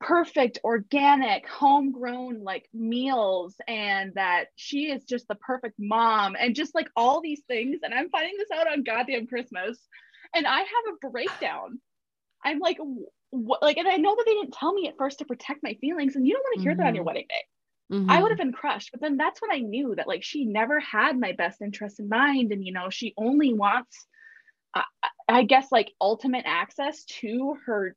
[0.00, 6.74] perfect organic homegrown like meals and that she is just the perfect mom and just
[6.74, 9.78] like all these things and i'm finding this out on goddamn christmas
[10.34, 11.80] and I have a breakdown.
[12.44, 12.78] I'm like,
[13.30, 13.62] what?
[13.62, 16.16] Like, and I know that they didn't tell me at first to protect my feelings,
[16.16, 16.80] and you don't want to hear mm-hmm.
[16.80, 17.06] that on your mm-hmm.
[17.08, 17.44] wedding day.
[17.92, 18.10] Mm-hmm.
[18.10, 18.90] I would have been crushed.
[18.90, 22.08] But then that's when I knew that like she never had my best interest in
[22.08, 24.06] mind, and you know, she only wants,
[24.74, 24.82] uh,
[25.28, 27.94] I guess, like ultimate access to her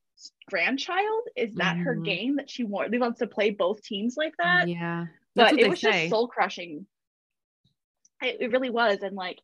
[0.50, 1.24] grandchild.
[1.38, 1.84] Is that mm-hmm.
[1.84, 2.96] her game that she wants?
[2.98, 4.68] wants to play both teams like that.
[4.68, 5.92] Yeah, that's but it was say.
[5.92, 6.86] just soul crushing.
[8.22, 9.40] It, it really was, and like,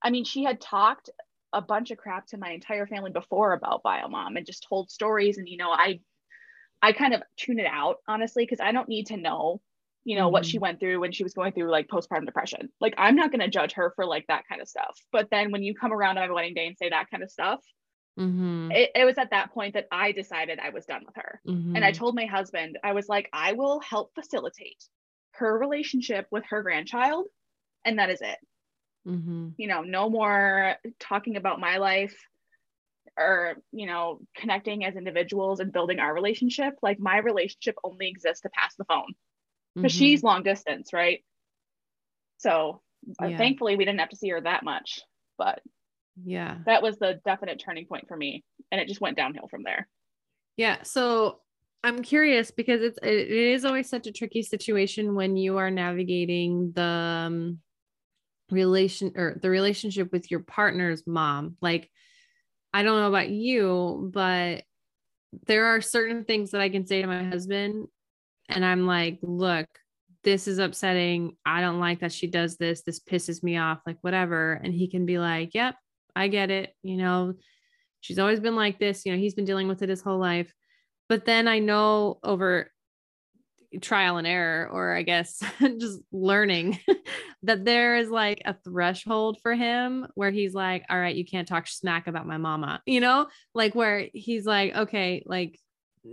[0.00, 1.10] I mean, she had talked
[1.52, 5.38] a bunch of crap to my entire family before about biomom and just told stories
[5.38, 5.98] and you know i
[6.82, 9.58] i kind of tune it out honestly because i don't need to know
[10.08, 10.32] you know mm-hmm.
[10.32, 10.62] what she mm-hmm.
[10.62, 13.48] went through when she was going through like postpartum depression like i'm not going to
[13.48, 16.28] judge her for like that kind of stuff but then when you come around on
[16.28, 17.60] my wedding day and say that kind of stuff
[18.18, 18.70] mm-hmm.
[18.72, 21.76] it, it, was at that point that i decided i was done with her mm-hmm.
[21.76, 21.98] and i mm-hmm.
[21.98, 24.82] told my husband i was like i will help facilitate
[25.32, 27.26] her relationship with her grandchild
[27.84, 28.38] and that is it
[29.08, 29.48] Mm-hmm.
[29.56, 32.16] You know, no more talking about my life
[33.16, 36.74] or, you know, connecting as individuals and building our relationship.
[36.82, 39.14] Like my relationship only exists to pass the phone
[39.80, 39.98] because mm-hmm.
[39.98, 41.24] she's long distance, right?
[42.38, 42.82] So
[43.20, 45.00] uh, thankfully we didn't have to see her that much,
[45.36, 45.60] but
[46.24, 48.44] yeah, that was the definite turning point for me.
[48.70, 49.88] And it just went downhill from there.
[50.56, 50.82] Yeah.
[50.82, 51.40] So
[51.84, 56.72] I'm curious because it's it is always such a tricky situation when you are navigating
[56.74, 57.58] the um,
[58.50, 61.56] relation or the relationship with your partner's mom.
[61.60, 61.88] Like,
[62.74, 64.64] I don't know about you, but
[65.46, 67.86] there are certain things that I can say to my husband,
[68.48, 69.66] and I'm like, look,
[70.24, 71.36] this is upsetting.
[71.44, 72.82] I don't like that she does this.
[72.82, 74.52] This pisses me off, like, whatever.
[74.52, 75.76] And he can be like, yep,
[76.16, 76.74] I get it.
[76.82, 77.34] You know,
[78.00, 79.06] she's always been like this.
[79.06, 80.52] You know, he's been dealing with it his whole life.
[81.08, 82.70] But then I know over
[83.82, 85.42] trial and error or i guess
[85.78, 86.78] just learning
[87.42, 91.46] that there is like a threshold for him where he's like all right you can't
[91.46, 95.58] talk smack about my mama you know like where he's like okay like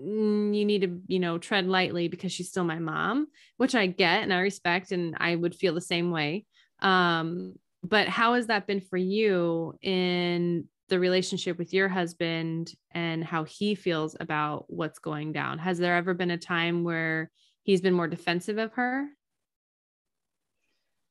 [0.04, 3.28] you need to, you know, tread lightly because she's still my mom,
[3.58, 6.46] which I get and I respect and I would feel the same way.
[6.80, 7.54] Um,
[7.84, 13.44] but how has that been for you in the relationship with your husband and how
[13.44, 15.60] he feels about what's going down?
[15.60, 17.32] Has there ever been a time where
[17.64, 19.08] he's been more defensive of her?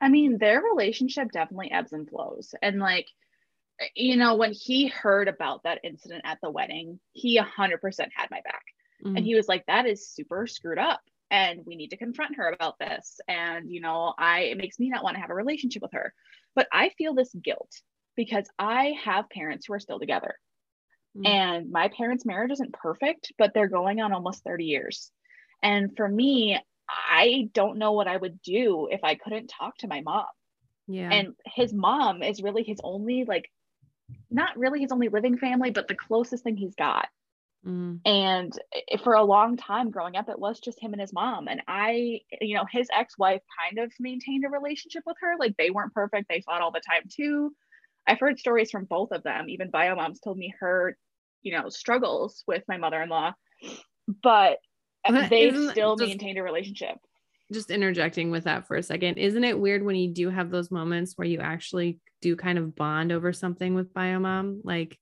[0.01, 2.55] I mean, their relationship definitely ebbs and flows.
[2.61, 3.09] And like,
[3.95, 7.43] you know, when he heard about that incident at the wedding, he 100%
[8.15, 8.63] had my back.
[9.05, 9.17] Mm-hmm.
[9.17, 11.01] And he was like, that is super screwed up.
[11.31, 13.21] And we need to confront her about this.
[13.27, 16.15] And, you know, I, it makes me not want to have a relationship with her.
[16.55, 17.71] But I feel this guilt
[18.17, 20.37] because I have parents who are still together.
[21.17, 21.27] Mm-hmm.
[21.27, 25.11] And my parents' marriage isn't perfect, but they're going on almost 30 years.
[25.63, 26.59] And for me,
[26.89, 30.27] I don't know what I would do if I couldn't talk to my mom.
[30.87, 31.11] Yeah.
[31.11, 33.51] And his mom is really his only, like,
[34.31, 37.09] not really his only living family, but the closest thing he's got.
[37.67, 38.01] Mm.
[38.05, 38.53] And
[39.03, 41.49] for a long time growing up, it was just him and his mom.
[41.49, 45.35] And I, you know, his ex wife kind of maintained a relationship with her.
[45.39, 47.55] Like they weren't perfect, they fought all the time too.
[48.07, 49.49] I've heard stories from both of them.
[49.49, 50.97] Even bio moms told me her,
[51.43, 53.33] you know, struggles with my mother in law,
[54.23, 54.59] but
[55.11, 56.97] they still just, maintained a relationship.
[57.53, 59.19] Just interjecting with that for a second.
[59.19, 62.75] Isn't it weird when you do have those moments where you actually do kind of
[62.75, 64.63] bond over something with bio mom?
[64.65, 64.99] Like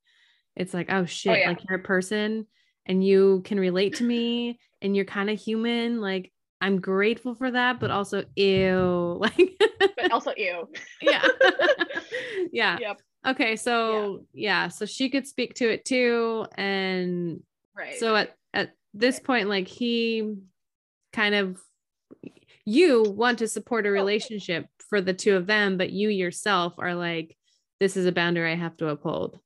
[0.57, 1.49] it's like, oh, oh shit, oh, yeah.
[1.49, 2.47] like you're a person
[2.87, 6.01] and you can relate to me and you're kind of human.
[6.01, 9.19] Like I'm grateful for that, but also ew.
[9.21, 9.59] Like
[9.97, 10.69] but also ew.
[11.03, 11.27] yeah.
[12.53, 12.79] yeah.
[12.81, 13.01] Yep.
[13.27, 13.57] Okay.
[13.57, 14.65] So yeah.
[14.65, 14.69] yeah.
[14.69, 16.47] So she could speak to it too.
[16.57, 17.43] And
[17.77, 17.99] right.
[17.99, 20.37] So at, at this point, like he
[21.13, 21.61] kind of
[22.65, 26.75] you want to support a oh, relationship for the two of them, but you yourself
[26.79, 27.37] are like,
[27.81, 29.39] this is a boundary I have to uphold.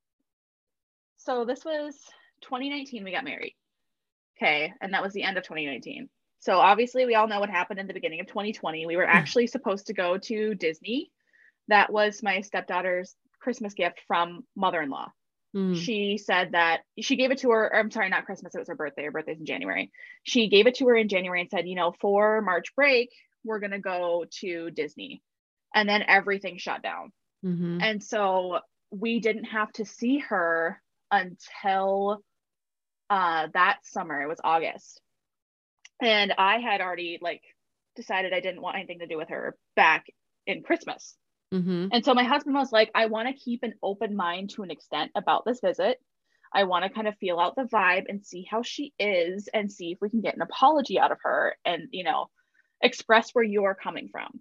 [1.16, 1.94] So this was
[2.42, 3.56] 2019, we got married.
[4.36, 4.72] Okay.
[4.80, 6.08] And that was the end of 2019.
[6.40, 8.86] So obviously, we all know what happened in the beginning of 2020.
[8.86, 11.10] We were actually supposed to go to Disney.
[11.68, 15.10] That was my stepdaughter's Christmas gift from mother in law.
[15.56, 15.76] Mm.
[15.76, 17.74] She said that she gave it to her.
[17.74, 18.54] I'm sorry, not Christmas.
[18.54, 19.04] It was her birthday.
[19.04, 19.90] Her birthday's in January.
[20.22, 23.10] She gave it to her in January and said, you know, for March break,
[23.44, 25.22] we're going to go to Disney.
[25.74, 27.12] And then everything shut down.
[27.44, 27.78] Mm-hmm.
[27.80, 28.58] And so
[28.90, 32.20] we didn't have to see her until
[33.08, 34.20] uh, that summer.
[34.20, 35.00] It was August
[36.00, 37.42] and i had already like
[37.94, 40.06] decided i didn't want anything to do with her back
[40.46, 41.16] in christmas
[41.52, 41.88] mm-hmm.
[41.92, 44.70] and so my husband was like i want to keep an open mind to an
[44.70, 45.98] extent about this visit
[46.52, 49.70] i want to kind of feel out the vibe and see how she is and
[49.70, 52.28] see if we can get an apology out of her and you know
[52.82, 54.40] express where you're coming from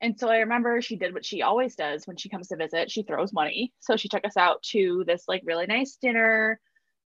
[0.00, 2.90] and so I remember she did what she always does when she comes to visit.
[2.90, 3.72] She throws money.
[3.80, 6.60] So she took us out to this like really nice dinner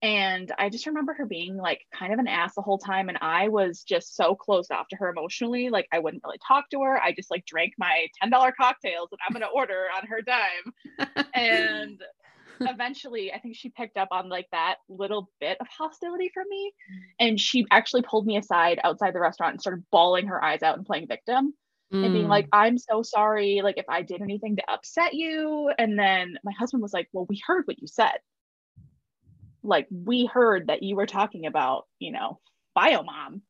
[0.05, 3.09] and I just remember her being like kind of an ass the whole time.
[3.09, 5.71] And I was just so closed off to her emotionally.
[5.71, 7.03] Like I wouldn't really talk to her.
[7.03, 11.25] I just like drank my $10 cocktails that I'm going to order on her dime.
[11.33, 12.03] and
[12.61, 16.75] eventually, I think she picked up on like that little bit of hostility from me.
[17.19, 20.77] And she actually pulled me aside outside the restaurant and started bawling her eyes out
[20.77, 21.55] and playing victim.
[21.95, 22.05] Mm.
[22.05, 22.51] And being like, mm.
[22.53, 23.63] I'm so sorry.
[23.65, 25.73] Like, if I did anything to upset you.
[25.79, 28.19] And then my husband was like, Well, we heard what you said
[29.65, 32.39] like we heard that you were talking about, you know,
[32.75, 33.43] bio mom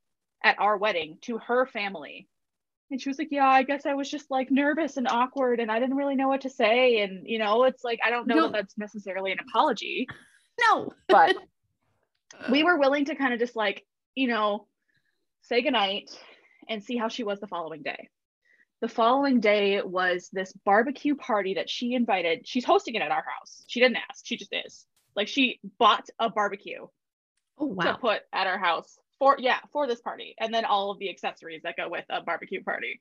[0.42, 2.28] at our wedding to her family.
[2.90, 5.70] And she was like, Yeah, I guess I was just like nervous and awkward and
[5.70, 7.00] I didn't really know what to say.
[7.00, 8.42] And, you know, it's like, I don't know no.
[8.42, 10.06] that that's necessarily an apology.
[10.68, 10.92] No.
[11.08, 11.36] but
[12.50, 14.66] we were willing to kind of just like, you know,
[15.42, 16.10] say goodnight
[16.68, 18.08] and see how she was the following day.
[18.80, 22.46] The following day was this barbecue party that she invited.
[22.46, 23.64] She's hosting it at our house.
[23.66, 24.86] She didn't ask, she just is.
[25.16, 26.86] Like she bought a barbecue
[27.58, 27.92] oh, wow.
[27.92, 31.10] to put at our house for yeah for this party, and then all of the
[31.10, 33.00] accessories that go with a barbecue party.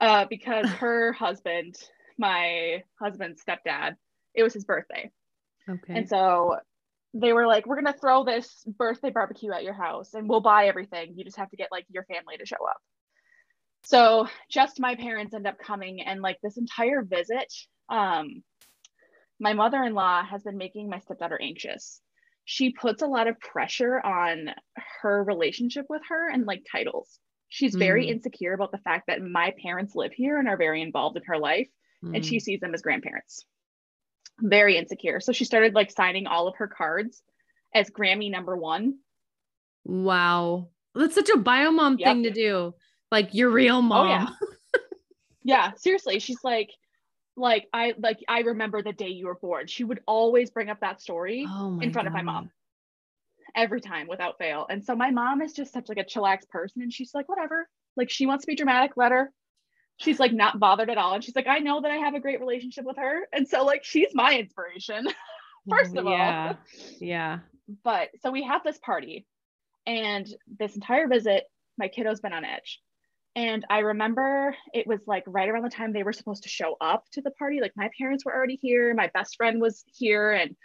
[0.00, 1.76] Uh, because her husband,
[2.18, 3.96] my husband's stepdad,
[4.34, 5.10] it was his birthday.
[5.68, 5.94] Okay.
[5.94, 6.56] And so
[7.14, 10.66] they were like, "We're gonna throw this birthday barbecue at your house, and we'll buy
[10.66, 11.14] everything.
[11.16, 12.78] You just have to get like your family to show up."
[13.84, 17.52] So just my parents end up coming, and like this entire visit,
[17.88, 18.42] um,
[19.40, 22.00] my mother in law has been making my stepdaughter anxious.
[22.44, 24.50] She puts a lot of pressure on
[25.02, 27.18] her relationship with her and like titles.
[27.48, 28.10] She's very mm.
[28.10, 31.38] insecure about the fact that my parents live here and are very involved in her
[31.38, 31.68] life,
[32.04, 32.14] mm.
[32.14, 32.42] and she mm.
[32.42, 33.44] sees them as grandparents.
[34.38, 35.20] Very insecure.
[35.20, 37.22] So she started like signing all of her cards
[37.74, 38.98] as Grammy number one.
[39.84, 40.68] Wow.
[40.94, 42.08] That's such a bio mom yep.
[42.08, 42.74] thing to do.
[43.10, 44.06] Like your real mom.
[44.06, 44.28] Oh, yeah.
[45.42, 46.20] yeah, seriously.
[46.20, 46.70] She's like,
[47.36, 49.66] like I like I remember the day you were born.
[49.66, 52.08] She would always bring up that story oh in front God.
[52.08, 52.50] of my mom.
[53.54, 54.66] every time without fail.
[54.68, 57.68] And so my mom is just such like a chillax person and she's like, whatever.
[57.96, 59.32] Like she wants to be dramatic, let her.
[59.96, 61.14] She's like not bothered at all.
[61.14, 63.28] And she's like, I know that I have a great relationship with her.
[63.32, 65.06] And so like she's my inspiration,
[65.68, 66.54] first of yeah.
[66.54, 66.58] all.
[67.00, 67.38] Yeah.
[67.84, 69.26] But so we have this party
[69.86, 70.26] and
[70.58, 71.44] this entire visit,
[71.78, 72.80] my kiddo's been on edge.
[73.36, 76.76] And I remember it was like right around the time they were supposed to show
[76.80, 77.60] up to the party.
[77.60, 80.56] Like my parents were already here, my best friend was here, and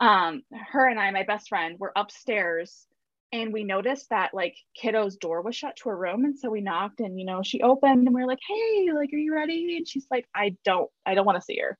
[0.00, 0.42] um,
[0.72, 2.86] her and I, my best friend, were upstairs
[3.32, 6.60] and we noticed that like kiddo's door was shut to her room and so we
[6.60, 9.76] knocked and you know she opened and we were like hey like are you ready?
[9.76, 11.76] And she's like i don't i don't want to see her.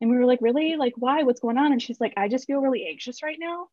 [0.00, 0.76] And we were like really?
[0.76, 1.22] Like why?
[1.22, 1.72] What's going on?
[1.72, 3.68] And she's like i just feel really anxious right now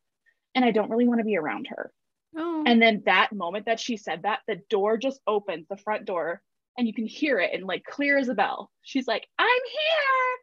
[0.55, 1.91] and i don't really want to be around her
[2.35, 2.63] Oh.
[2.65, 6.41] and then that moment that she said that the door just opens the front door
[6.77, 10.37] and you can hear it and like clear as a bell she's like i'm here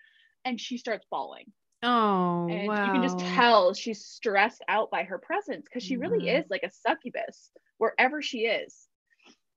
[0.45, 2.85] and she starts bawling oh, and wow.
[2.85, 6.41] you can just tell she's stressed out by her presence because she really Mhm.
[6.41, 8.89] is like a succubus wherever she is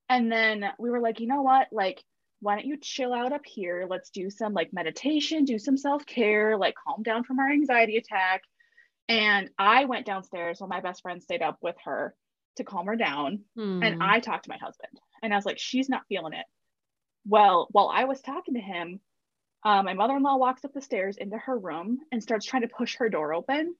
[0.09, 2.03] and then we were like you know what like
[2.39, 6.57] why don't you chill out up here let's do some like meditation do some self-care
[6.57, 8.41] like calm down from our anxiety attack
[9.09, 12.13] and i went downstairs while my best friend stayed up with her
[12.57, 13.83] to calm her down Hmm.
[13.83, 16.45] and I talked to my husband and I was like, she's not feeling it.
[17.25, 18.99] Well, while I was talking to him,
[19.63, 22.63] uh, my mother in law walks up the stairs into her room and starts trying
[22.63, 23.75] to push her door open.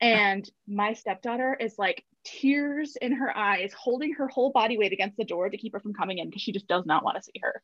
[0.00, 5.18] And my stepdaughter is like tears in her eyes, holding her whole body weight against
[5.18, 7.22] the door to keep her from coming in because she just does not want to
[7.22, 7.62] see her.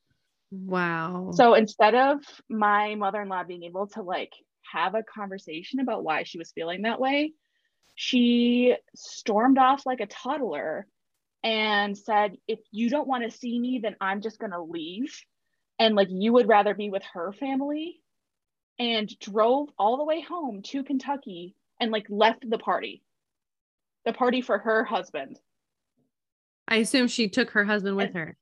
[0.51, 1.31] wow.
[1.33, 2.19] So instead of
[2.51, 4.33] my mother in law being able to like
[4.75, 7.33] have a conversation about why she was feeling that way,
[7.95, 10.87] she stormed off like a toddler
[11.43, 15.17] and said, If you don't want to see me, then I'm just going to leave.
[15.79, 18.01] And like you would rather be with her family
[18.79, 23.03] and drove all the way home to Kentucky and like left the party,
[24.05, 25.39] the party for her husband.
[26.67, 28.37] I assume she took her husband with her.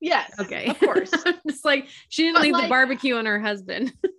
[0.00, 0.32] Yes.
[0.38, 0.66] Okay.
[0.66, 1.10] Of course.
[1.44, 3.92] it's like she didn't But, leave the barbecue on her husband.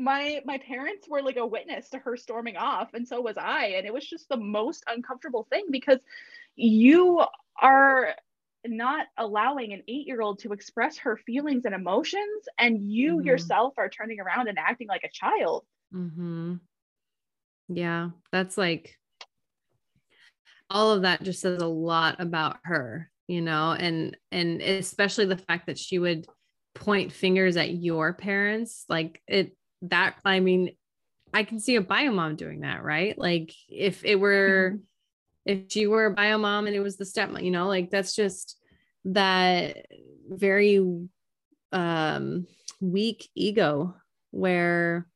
[0.00, 3.66] my my parents were like a witness to her storming off and so was i
[3.66, 6.00] and it was just the most uncomfortable thing because
[6.56, 7.24] you
[7.60, 8.14] are
[8.66, 13.24] not allowing an 8-year-old to express her feelings and emotions and you Mhm.
[13.26, 16.56] yourself are turning around and acting like a child mm-hmm.
[17.68, 18.98] Yeah, that's like
[20.68, 25.36] all of that just says a lot about her, you know, and and especially the
[25.36, 26.26] fact that she would
[26.74, 30.74] point fingers at your parents, like it that I mean,
[31.32, 33.16] I can see a bio mom doing that, right?
[33.16, 34.78] Like if it were
[35.46, 38.14] if she were a bio mom and it was the stepmom, you know, like that's
[38.14, 38.58] just
[39.04, 39.86] that
[40.28, 40.84] very
[41.72, 42.46] um
[42.80, 43.94] weak ego
[44.30, 45.06] where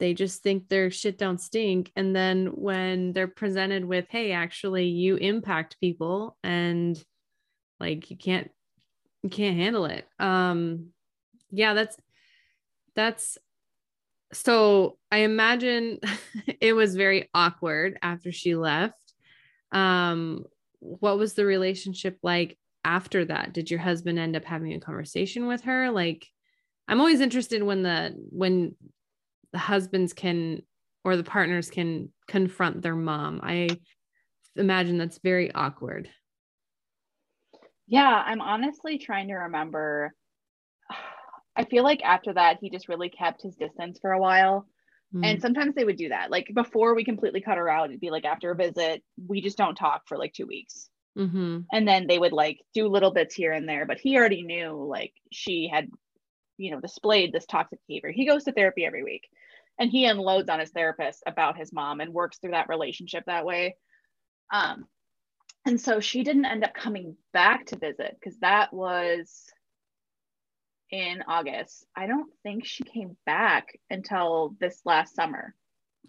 [0.00, 1.90] they just think their shit don't stink.
[1.96, 7.02] And then when they're presented with hey actually you impact people and
[7.80, 8.50] like you can't
[9.22, 10.06] you can't handle it.
[10.18, 10.88] Um
[11.50, 11.96] yeah that's
[12.94, 13.38] that's
[14.32, 15.98] so i imagine
[16.60, 19.14] it was very awkward after she left.
[19.72, 20.44] Um
[20.80, 23.52] what was the relationship like after that?
[23.52, 25.90] Did your husband end up having a conversation with her?
[25.90, 26.26] Like
[26.88, 28.74] i'm always interested when the when
[29.52, 30.62] the husbands can
[31.04, 33.40] or the partners can confront their mom.
[33.42, 33.70] I
[34.56, 36.10] imagine that's very awkward.
[37.86, 40.12] Yeah i'm honestly trying to remember
[41.58, 44.66] i feel like after that he just really kept his distance for a while
[45.14, 45.24] Mm.
[45.24, 46.30] And sometimes they would do that.
[46.30, 49.56] Like before we completely cut her out, it'd be like after a visit, we just
[49.56, 50.88] don't talk for like two weeks.
[51.16, 51.60] mm-hmm.
[51.72, 53.86] And then they would like do little bits here and there.
[53.86, 55.88] But he already knew like she had,
[56.58, 58.10] you know, displayed this toxic behavior.
[58.10, 59.28] He goes to therapy every week
[59.78, 63.46] and he unloads on his therapist about his mom and works through that relationship that
[63.46, 63.76] way.
[64.52, 64.86] Um,
[65.64, 69.44] and so she didn't end up coming back to visit because that was
[70.90, 71.86] in August.
[71.96, 75.54] I don't think she came back until this last summer.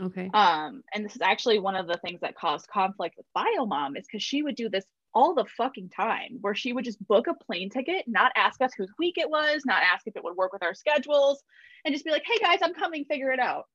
[0.02, 3.98] okay Um, and this is actually one of the things that caused conflict with Biomom
[3.98, 7.28] is because she would do this all the fucking time, where she would just book
[7.28, 10.36] a plane ticket, not ask us whose week it was, not ask if it would
[10.36, 11.42] work with our schedules,
[11.84, 13.66] and just be like, "Hey guys, I'm coming, figure it out."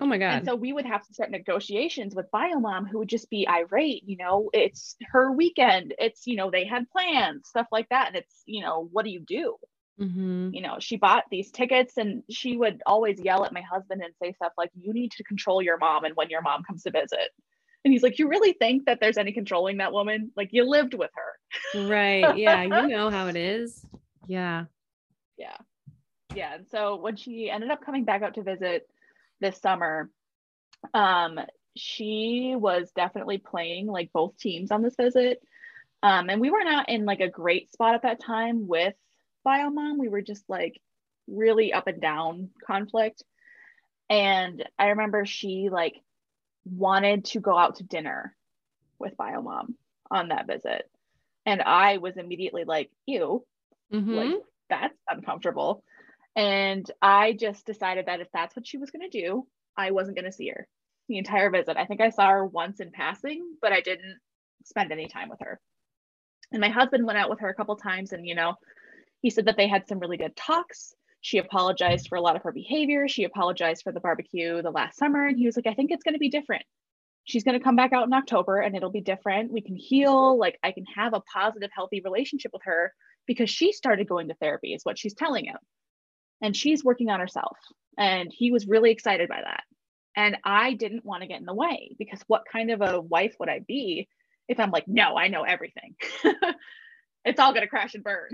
[0.00, 3.08] oh my god And so we would have to start negotiations with Biomom, who would
[3.08, 4.02] just be irate.
[4.06, 5.94] You know, it's her weekend.
[5.98, 9.10] It's you know they had plans, stuff like that, and it's you know what do
[9.10, 9.56] you do?
[10.00, 10.50] Mm-hmm.
[10.52, 14.12] you know, she bought these tickets and she would always yell at my husband and
[14.22, 16.90] say stuff like, You need to control your mom and when your mom comes to
[16.90, 17.30] visit.
[17.84, 20.32] And he's like, You really think that there's any controlling that woman?
[20.36, 21.88] Like, you lived with her.
[21.88, 23.84] right yeah you know how it is
[24.26, 24.64] yeah
[25.36, 25.56] Yeah.
[26.34, 26.54] Yeah.
[26.54, 28.88] And so when she ended up coming back out to visit
[29.40, 30.10] this summer,
[30.92, 31.38] um,
[31.76, 35.40] she was definitely playing like both teams on this visit.
[36.02, 38.94] Um, and we were not in like a great spot at that time with
[39.46, 39.98] Biomom.
[39.98, 40.80] We were just like
[41.26, 43.22] really up and down conflict.
[44.10, 45.94] And I remember she like
[46.64, 48.34] wanted to go out to dinner
[48.98, 49.74] with Biomom
[50.10, 50.88] on that visit.
[51.46, 53.44] And I was immediately like, ew,
[53.92, 54.10] mm-hmm.
[54.10, 54.34] like
[54.68, 55.82] that's uncomfortable.
[56.36, 60.16] And I just decided that if that's what she was going to do, I wasn't
[60.16, 60.66] going to see her
[61.08, 61.76] the entire visit.
[61.76, 64.18] I think I saw her once in passing, but I didn't
[64.64, 65.60] spend any time with her.
[66.50, 68.54] And my husband went out with her a couple times and, you know,
[69.24, 70.94] he said that they had some really good talks.
[71.22, 73.08] She apologized for a lot of her behavior.
[73.08, 75.26] She apologized for the barbecue the last summer.
[75.26, 76.62] And he was like, I think it's going to be different.
[77.24, 79.50] She's going to come back out in October and it'll be different.
[79.50, 80.38] We can heal.
[80.38, 82.92] Like, I can have a positive, healthy relationship with her
[83.26, 85.56] because she started going to therapy, is what she's telling him.
[86.42, 87.56] And she's working on herself.
[87.96, 89.62] And he was really excited by that.
[90.14, 93.36] And I didn't want to get in the way because what kind of a wife
[93.40, 94.06] would I be
[94.48, 95.94] if I'm like, no, I know everything?
[97.24, 98.30] it's all going to crash and burn.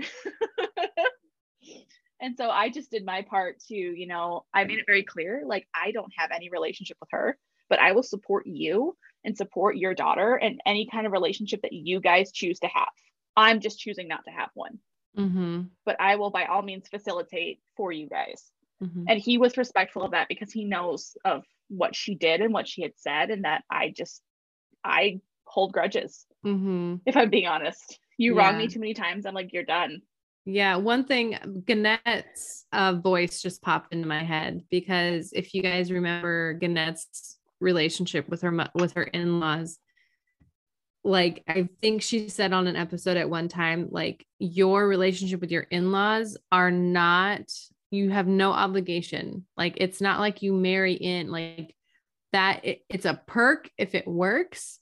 [2.21, 5.43] and so I just did my part to, you know, I made it very clear
[5.45, 7.37] like, I don't have any relationship with her,
[7.69, 11.73] but I will support you and support your daughter and any kind of relationship that
[11.73, 12.89] you guys choose to have.
[13.35, 14.79] I'm just choosing not to have one.
[15.17, 15.61] Mm-hmm.
[15.85, 18.51] But I will by all means facilitate for you guys.
[18.83, 19.05] Mm-hmm.
[19.07, 22.67] And he was respectful of that because he knows of what she did and what
[22.67, 24.21] she had said, and that I just,
[24.83, 26.25] I hold grudges.
[26.45, 26.95] Mm-hmm.
[27.05, 28.47] If I'm being honest, you yeah.
[28.47, 29.25] wrong me too many times.
[29.25, 30.01] I'm like, you're done.
[30.45, 35.91] Yeah, one thing, Ganette's uh, voice just popped into my head because if you guys
[35.91, 39.77] remember Ganette's relationship with her with her in-laws,
[41.03, 45.51] like I think she said on an episode at one time, like your relationship with
[45.51, 47.51] your in-laws are not
[47.91, 49.45] you have no obligation.
[49.57, 51.75] Like it's not like you marry in like
[52.33, 54.79] that it, it's a perk if it works,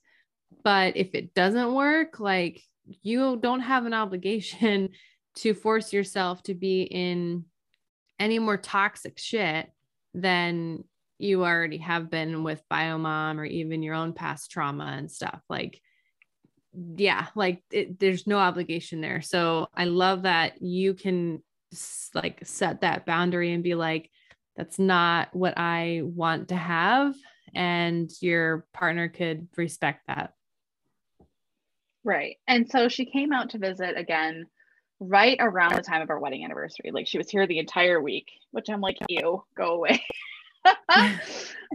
[0.64, 2.62] but if it doesn't work, like
[3.02, 4.90] you don't have an obligation
[5.36, 7.46] to force yourself to be in
[8.20, 9.70] any more toxic shit
[10.14, 10.84] than
[11.18, 15.42] you already have been with biomom or even your own past trauma and stuff.
[15.50, 15.80] Like
[16.96, 19.22] yeah like it, there's no obligation there.
[19.22, 21.42] So i love that you can
[22.14, 24.10] like set that boundary and be like
[24.56, 27.14] that's not what i want to have
[27.54, 30.34] and your partner could respect that
[32.10, 32.38] right.
[32.48, 34.46] And so she came out to visit again
[35.00, 36.92] right around the time of our wedding anniversary.
[36.92, 40.04] Like she was here the entire week which i'm like ew go away.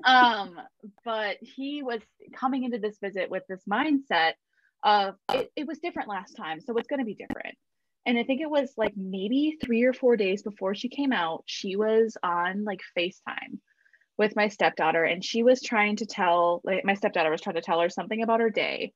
[0.05, 0.61] Um
[1.05, 2.01] but he was
[2.35, 4.33] coming into this visit with this mindset
[4.83, 7.57] of it, it was different last time so it's going to be different.
[8.05, 11.45] And I think it was like maybe three or four days before she came out,
[11.47, 13.59] she was on like FaceTime
[14.19, 17.63] with my stepdaughter, and she was trying to tell, like, my stepdaughter was trying to
[17.63, 18.93] tell her something about her day.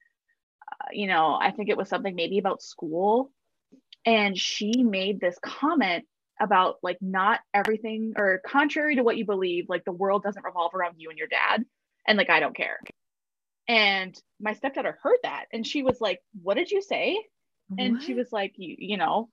[0.93, 3.31] You know, I think it was something maybe about school.
[4.05, 6.05] And she made this comment
[6.41, 10.75] about like not everything, or contrary to what you believe, like the world doesn't revolve
[10.75, 11.65] around you and your dad.
[12.07, 12.79] And like, I don't care.
[13.67, 17.19] And my stepdaughter heard that and she was like, What did you say?
[17.77, 18.03] and what?
[18.03, 19.29] she was like you you know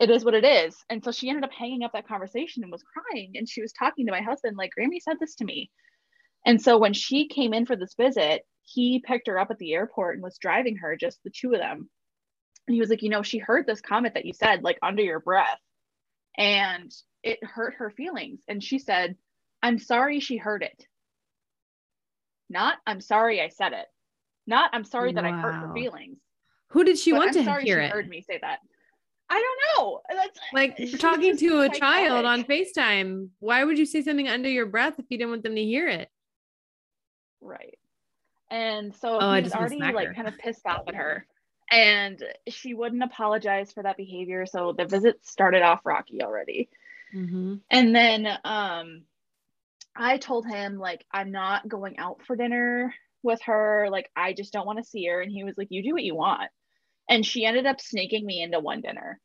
[0.00, 2.72] it is what it is and so she ended up hanging up that conversation and
[2.72, 5.70] was crying and she was talking to my husband like grammy said this to me
[6.44, 8.42] and so when she came in for this visit
[8.74, 11.60] he picked her up at the airport and was driving her just the two of
[11.60, 11.88] them
[12.66, 15.02] and he was like you know she heard this comment that you said like under
[15.02, 15.58] your breath
[16.36, 16.92] and
[17.22, 19.16] it hurt her feelings and she said
[19.62, 20.84] i'm sorry she heard it
[22.50, 23.86] not i'm sorry i said it
[24.46, 25.36] not i'm sorry that wow.
[25.36, 26.18] i hurt her feelings
[26.70, 27.92] who did she but want I'm to sorry hear she it?
[27.92, 28.58] Heard me say that.
[29.30, 29.42] I
[29.74, 30.00] don't know.
[30.08, 33.28] That's like you're talking to a child on FaceTime.
[33.40, 35.88] Why would you say something under your breath if you didn't want them to hear
[35.88, 36.08] it?
[37.40, 37.77] Right.
[38.50, 41.26] And so oh, he was already like kind of pissed off at her.
[41.70, 44.46] And she wouldn't apologize for that behavior.
[44.46, 46.70] So the visit started off rocky already.
[47.14, 47.56] Mm-hmm.
[47.70, 49.02] And then um
[49.94, 53.88] I told him like I'm not going out for dinner with her.
[53.90, 55.20] Like I just don't want to see her.
[55.20, 56.50] And he was like, You do what you want.
[57.08, 59.20] And she ended up snaking me into one dinner.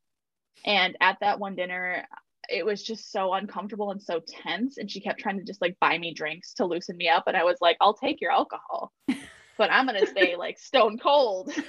[0.66, 2.06] And at that one dinner,
[2.54, 4.78] it was just so uncomfortable and so tense.
[4.78, 7.24] And she kept trying to just like buy me drinks to loosen me up.
[7.28, 8.94] And I was like, I'll take your alcohol,
[9.58, 11.52] but I'm going to stay like stone cold.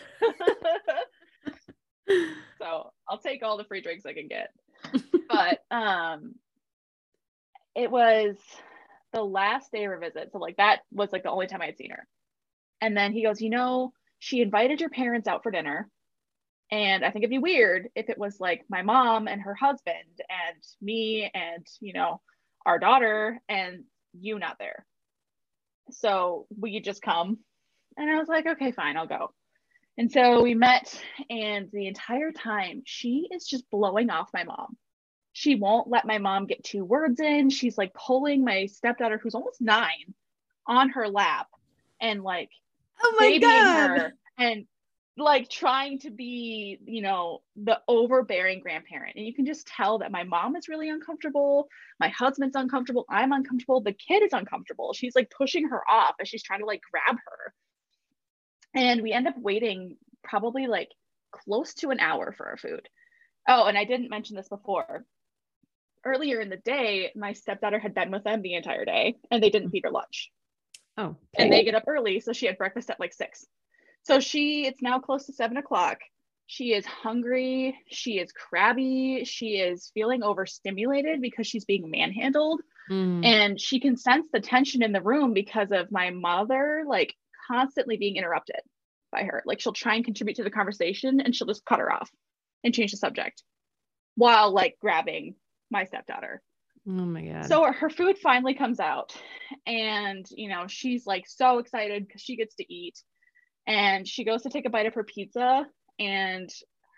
[2.58, 4.50] so I'll take all the free drinks I can get.
[5.28, 6.34] But um,
[7.74, 8.36] it was
[9.12, 10.30] the last day of her visit.
[10.32, 12.06] So, like, that was like the only time I had seen her.
[12.80, 15.88] And then he goes, You know, she invited your parents out for dinner
[16.70, 19.96] and I think it'd be weird if it was like my mom and her husband
[20.18, 22.20] and me and, you know,
[22.66, 23.84] our daughter and
[24.18, 24.86] you not there.
[25.90, 27.38] So will you just come?
[27.96, 29.32] And I was like, okay, fine, I'll go.
[29.96, 31.00] And so we met,
[31.30, 34.76] and the entire time she is just blowing off my mom.
[35.32, 37.50] She won't let my mom get two words in.
[37.50, 40.14] She's like pulling my stepdaughter, who's almost nine,
[40.66, 41.48] on her lap
[42.00, 42.50] and like
[43.02, 44.66] oh my god her and
[45.16, 49.14] like trying to be, you know, the overbearing grandparent.
[49.16, 51.68] And you can just tell that my mom is really uncomfortable.
[52.00, 53.04] My husband's uncomfortable.
[53.08, 53.80] I'm uncomfortable.
[53.80, 54.92] The kid is uncomfortable.
[54.92, 57.54] She's like pushing her off as she's trying to like grab her.
[58.74, 60.90] And we end up waiting probably like
[61.30, 62.88] close to an hour for our food.
[63.48, 65.04] Oh, and I didn't mention this before.
[66.04, 69.50] Earlier in the day, my stepdaughter had been with them the entire day and they
[69.50, 69.72] didn't mm.
[69.72, 70.32] feed her lunch.
[70.96, 71.04] Oh.
[71.04, 71.16] Okay.
[71.36, 72.18] And they get up early.
[72.18, 73.46] So she had breakfast at like six.
[74.04, 75.98] So she, it's now close to seven o'clock.
[76.46, 77.78] She is hungry.
[77.90, 79.24] She is crabby.
[79.24, 82.60] She is feeling overstimulated because she's being manhandled.
[82.90, 83.24] Mm.
[83.24, 87.14] And she can sense the tension in the room because of my mother, like
[87.50, 88.60] constantly being interrupted
[89.10, 89.42] by her.
[89.46, 92.10] Like she'll try and contribute to the conversation and she'll just cut her off
[92.62, 93.42] and change the subject
[94.16, 95.36] while like grabbing
[95.70, 96.42] my stepdaughter.
[96.86, 97.46] Oh my God.
[97.46, 99.16] So her food finally comes out
[99.66, 102.98] and, you know, she's like so excited because she gets to eat
[103.66, 105.66] and she goes to take a bite of her pizza
[105.98, 106.50] and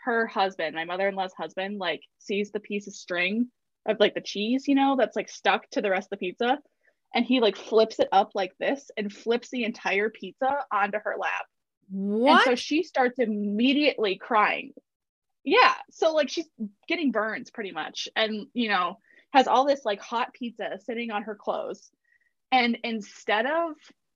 [0.05, 3.49] her husband my mother-in-law's husband like sees the piece of string
[3.87, 6.59] of like the cheese you know that's like stuck to the rest of the pizza
[7.15, 11.15] and he like flips it up like this and flips the entire pizza onto her
[11.19, 11.47] lap.
[11.89, 14.73] What and so she starts immediately crying.
[15.45, 16.49] Yeah so like she's
[16.89, 18.99] getting burns pretty much and you know
[19.33, 21.91] has all this like hot pizza sitting on her clothes.
[22.53, 23.73] And instead of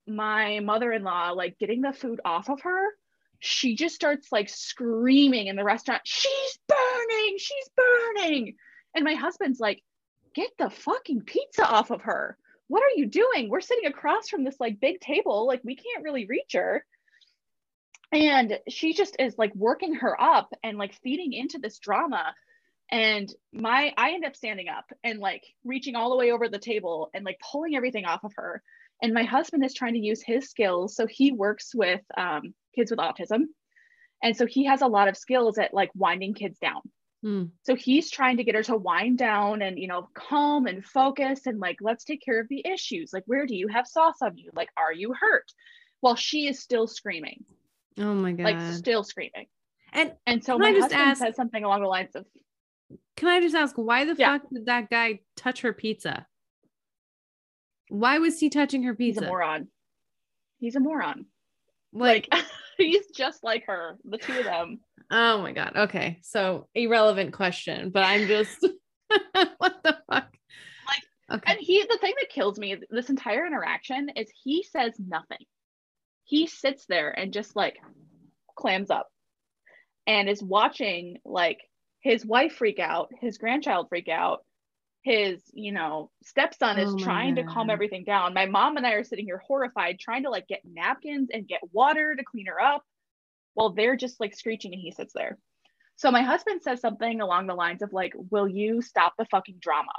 [0.07, 2.89] my mother-in-law like getting the food off of her
[3.39, 7.35] she just starts like screaming in the restaurant she's burning!
[7.37, 8.55] She's burning!
[8.95, 9.81] And my husband's like
[10.33, 12.37] get the fucking pizza off of her.
[12.67, 13.49] What are you doing?
[13.49, 15.45] We're sitting across from this like big table.
[15.45, 16.85] Like we can't really reach her.
[18.13, 22.33] And she just is like working her up and like feeding into this drama.
[22.91, 26.59] And my i end up standing up and like reaching all the way over the
[26.59, 28.61] table and like pulling everything off of her
[29.01, 30.95] and my husband is trying to use his skills.
[30.95, 33.45] So he works with um, kids with autism.
[34.23, 36.81] And so he has a lot of skills at like winding kids down.
[37.25, 37.49] Mm.
[37.63, 41.45] So he's trying to get her to wind down and, you know, calm and focus
[41.45, 43.11] and like, let's take care of the issues.
[43.13, 44.51] Like, where do you have sauce on you?
[44.55, 45.51] Like, are you hurt?
[46.01, 47.43] While she is still screaming.
[47.99, 48.43] Oh my God.
[48.43, 49.47] Like, still screaming.
[49.93, 52.25] And, and so my husband ask, says something along the lines of,
[53.17, 54.37] Can I just ask, why the yeah.
[54.37, 56.25] fuck did that guy touch her pizza?
[57.91, 59.19] Why was he touching her pizza?
[59.19, 59.67] He's a moron.
[60.59, 61.25] He's a moron.
[61.91, 62.45] Like, like
[62.77, 64.79] he's just like her, the two of them.
[65.11, 65.73] Oh my god.
[65.75, 66.19] Okay.
[66.21, 68.65] So irrelevant question, but I'm just
[69.57, 70.29] what the fuck?
[70.87, 71.51] Like okay.
[71.51, 75.45] and he the thing that kills me this entire interaction is he says nothing.
[76.23, 77.75] He sits there and just like
[78.55, 79.09] clams up
[80.07, 81.59] and is watching like
[81.99, 84.45] his wife freak out, his grandchild freak out,
[85.03, 87.41] his you know stepson is oh trying God.
[87.41, 88.33] to calm everything down.
[88.33, 91.61] My mom and i are sitting here horrified trying to like get napkins and get
[91.71, 92.83] water to clean her up
[93.53, 95.37] while they're just like screeching and he sits there.
[95.95, 99.57] So my husband says something along the lines of like will you stop the fucking
[99.59, 99.91] drama?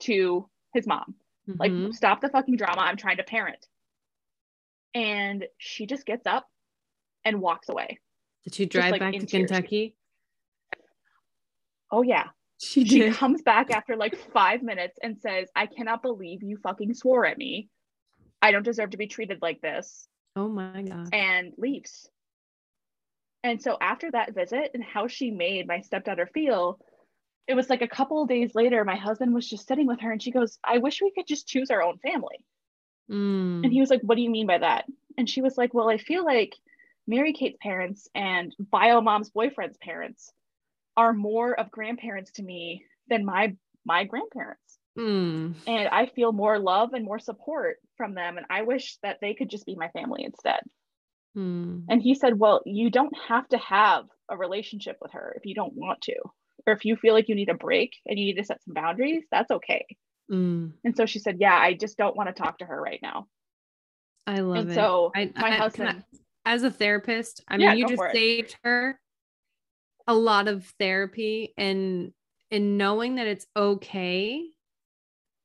[0.00, 1.14] to his mom.
[1.48, 1.58] Mm-hmm.
[1.86, 2.82] like stop the fucking drama.
[2.82, 3.66] I'm trying to parent.
[4.94, 6.46] And she just gets up
[7.24, 7.98] and walks away.
[8.44, 9.94] Did she drive just, like, back to kentucky?
[11.92, 12.24] Oh yeah
[12.60, 16.92] she, she comes back after like five minutes and says, I cannot believe you fucking
[16.92, 17.70] swore at me.
[18.42, 20.06] I don't deserve to be treated like this.
[20.36, 21.08] Oh my God.
[21.14, 22.10] And leaves.
[23.42, 26.78] And so after that visit and how she made my stepdaughter feel,
[27.48, 30.12] it was like a couple of days later, my husband was just sitting with her
[30.12, 32.44] and she goes, I wish we could just choose our own family.
[33.10, 33.64] Mm.
[33.64, 34.84] And he was like, What do you mean by that?
[35.16, 36.54] And she was like, Well, I feel like
[37.06, 40.30] Mary Kate's parents and Bio Mom's boyfriend's parents
[41.00, 44.78] are more of grandparents to me than my my grandparents.
[44.98, 45.54] Mm.
[45.66, 48.36] And I feel more love and more support from them.
[48.36, 50.60] And I wish that they could just be my family instead.
[51.34, 51.84] Mm.
[51.88, 55.54] And he said, Well, you don't have to have a relationship with her if you
[55.54, 56.16] don't want to.
[56.66, 58.74] Or if you feel like you need a break and you need to set some
[58.74, 59.86] boundaries, that's okay.
[60.30, 60.72] Mm.
[60.84, 63.26] And so she said, Yeah, I just don't want to talk to her right now.
[64.26, 64.74] I love and it.
[64.74, 66.04] So I, my I, husband,
[66.44, 69.00] I, as a therapist, I mean, yeah, you just saved her
[70.06, 72.12] a lot of therapy and
[72.50, 74.44] in knowing that it's okay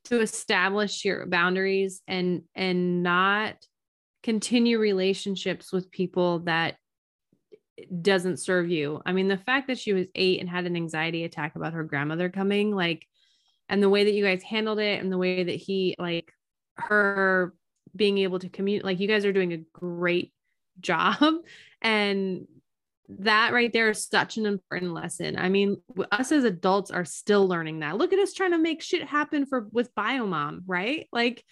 [0.06, 3.56] to establish your boundaries and and not
[4.24, 6.78] continue relationships with people that
[8.02, 9.02] doesn't serve you.
[9.06, 11.84] I mean, the fact that she was 8 and had an anxiety attack about her
[11.84, 13.06] grandmother coming like
[13.70, 16.32] and the way that you guys handled it and the way that he like
[16.76, 17.54] her
[17.96, 20.32] being able to commute like you guys are doing a great
[20.80, 21.18] job
[21.82, 22.48] and
[23.08, 25.38] that right there is such an important lesson.
[25.38, 25.78] I mean,
[26.12, 27.98] us as adults are still learning that.
[27.98, 31.08] Look at us trying to make shit happen for with biomom, right?
[31.12, 31.44] Like,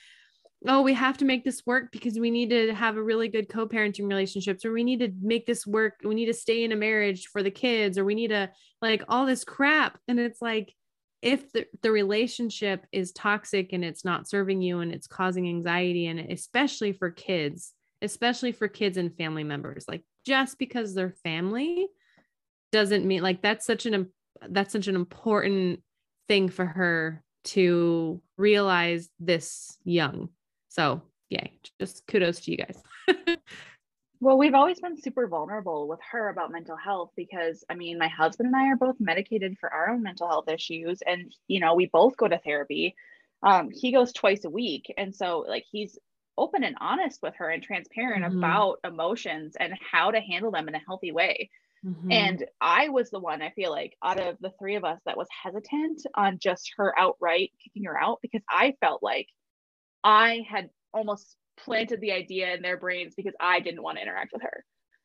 [0.67, 3.49] oh, we have to make this work because we need to have a really good
[3.49, 5.95] co-parenting relationships, or we need to make this work.
[6.03, 8.49] We need to stay in a marriage for the kids, or we need to
[8.81, 9.99] like all this crap.
[10.07, 10.73] And it's like,
[11.21, 16.07] if the, the relationship is toxic and it's not serving you and it's causing anxiety,
[16.07, 21.87] and especially for kids, especially for kids and family members, like just because they're family
[22.71, 24.09] doesn't mean like that's such an
[24.49, 25.81] that's such an important
[26.27, 30.29] thing for her to realize this young.
[30.69, 32.81] So, yay, just kudos to you guys.
[34.19, 38.07] well, we've always been super vulnerable with her about mental health because I mean, my
[38.07, 41.75] husband and I are both medicated for our own mental health issues and you know,
[41.75, 42.95] we both go to therapy.
[43.43, 45.99] Um, he goes twice a week and so like he's
[46.37, 48.37] open and honest with her and transparent mm-hmm.
[48.37, 51.49] about emotions and how to handle them in a healthy way.
[51.85, 52.11] Mm-hmm.
[52.11, 55.17] And I was the one I feel like out of the three of us that
[55.17, 59.27] was hesitant on just her outright kicking her out because I felt like
[60.03, 64.31] I had almost planted the idea in their brains because I didn't want to interact
[64.33, 64.63] with her.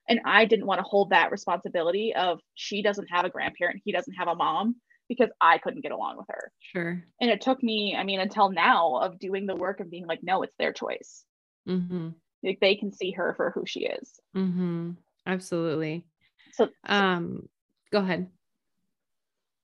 [0.09, 3.93] And I didn't want to hold that responsibility of she doesn't have a grandparent, he
[3.93, 4.76] doesn't have a mom
[5.09, 6.53] because I couldn't get along with her.
[6.61, 7.03] Sure.
[7.21, 10.23] And it took me, I mean, until now of doing the work of being like,
[10.23, 11.25] no, it's their choice.
[11.69, 12.11] Mm-hmm.
[12.43, 14.21] Like they can see her for who she is.
[14.37, 14.93] Mm-hmm.
[15.27, 16.05] Absolutely.
[16.53, 17.49] So, um,
[17.91, 18.29] go ahead.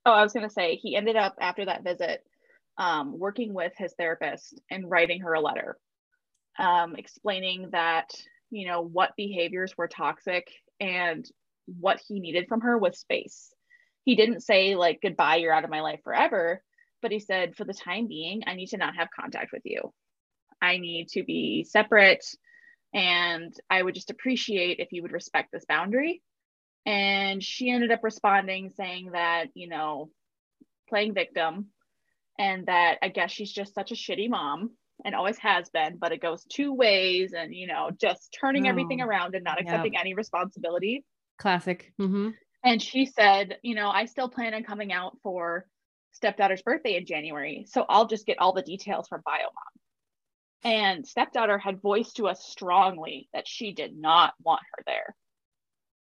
[0.06, 2.24] Oh, I was going to say he ended up after that visit
[2.76, 5.78] um, working with his therapist and writing her a letter
[6.58, 8.10] um, explaining that,
[8.50, 10.48] you know, what behaviors were toxic
[10.80, 11.28] and
[11.66, 13.53] what he needed from her was space
[14.04, 16.62] he didn't say like goodbye you're out of my life forever
[17.02, 19.92] but he said for the time being i need to not have contact with you.
[20.62, 22.24] I need to be separate
[22.94, 26.22] and i would just appreciate if you would respect this boundary.
[26.86, 30.10] And she ended up responding saying that you know
[30.88, 31.66] playing victim
[32.38, 34.70] and that i guess she's just such a shitty mom
[35.04, 38.70] and always has been but it goes two ways and you know just turning oh,
[38.70, 41.04] everything around and not accepting any responsibility.
[41.38, 41.92] Classic.
[42.00, 42.30] Mm-hmm.
[42.64, 45.66] And she said, you know, I still plan on coming out for
[46.12, 47.66] stepdaughter's birthday in January.
[47.68, 49.50] So I'll just get all the details from Biomom.
[50.64, 55.14] And stepdaughter had voiced to us strongly that she did not want her there.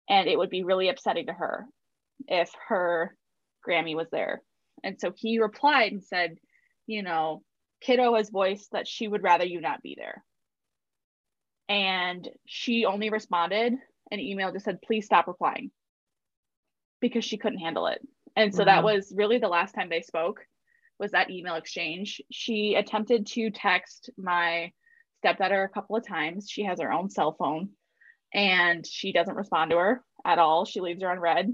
[0.10, 1.66] And it would be really upsetting to her
[2.28, 3.18] if her
[3.68, 4.42] Grammy was there.
[4.82, 6.38] And so he replied and said,
[6.88, 7.44] you know,
[7.82, 10.24] kiddo has voiced that she would rather you not be there.
[11.68, 13.74] And she only responded
[14.12, 15.72] an email just said, please stop replying
[17.02, 18.02] because she couldn't handle it.
[18.36, 18.66] And so wow.
[18.66, 20.42] that was really the last time they spoke
[21.00, 22.22] was that email exchange.
[22.32, 24.72] She attempted to text my
[25.20, 26.50] stepdaughter a couple of times.
[26.50, 27.70] She has her own cell phone
[28.34, 30.66] and she doesn't respond to her at all.
[30.66, 31.54] She leaves her on read.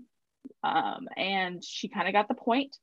[0.64, 2.76] Um, and she kind of got the point.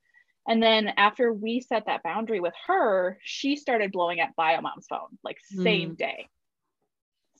[0.47, 4.87] And then after we set that boundary with her, she started blowing up Bio Mom's
[4.89, 5.99] phone like same mm.
[5.99, 6.29] day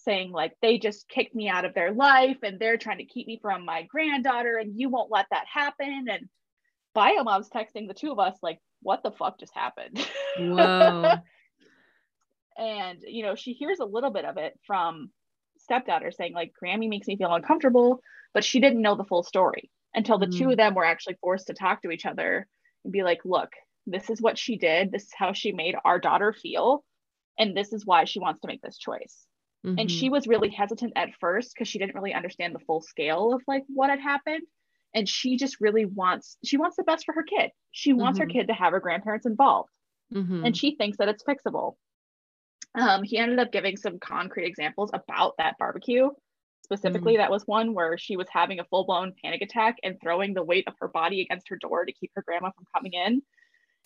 [0.09, 3.27] saying like they just kicked me out of their life and they're trying to keep
[3.27, 6.07] me from my granddaughter and you won't let that happen.
[6.11, 6.29] And
[6.97, 9.99] biomom's texting the two of us like what the fuck just happened?
[10.39, 11.15] Whoa.
[12.59, 15.11] and you know she hears a little bit of it from
[15.59, 18.01] stepdaughter saying like grammy makes me feel uncomfortable
[18.35, 20.37] but she didn't know the full story until the mm.
[20.37, 22.49] two of them were actually forced to talk to each other
[22.85, 23.51] and be like look
[23.91, 24.93] this is what she did.
[24.93, 26.85] This is how she made our daughter feel.
[27.39, 29.27] And this is why she wants to make this choice
[29.67, 29.79] Mm-hmm.
[29.79, 30.13] And she mm-hmm.
[30.13, 33.65] was really hesitant at first because she didn't really understand the full scale of like
[33.69, 34.43] what had happened.
[34.95, 37.51] And she just really wants, she wants the best for her kid.
[37.73, 38.29] She wants mm-hmm.
[38.29, 39.71] her kid to have her grandparents involved.
[40.15, 40.47] Mm-hmm.
[40.47, 41.75] And she thinks that it's fixable.
[42.75, 46.11] Um, he ended up giving some concrete examples about that barbecue.
[46.65, 47.23] Specifically, mm-hmm.
[47.23, 50.43] that was one where she was having a full blown panic attack and throwing the
[50.43, 53.23] weight of her body against her door to keep her grandma from coming in.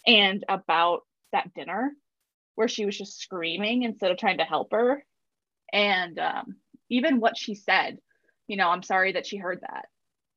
[0.07, 1.03] And about
[1.33, 1.93] that dinner
[2.55, 5.05] where she was just screaming instead of trying to help her
[5.73, 6.57] and um,
[6.91, 7.99] even what she said
[8.47, 9.87] you know i'm sorry that she heard that.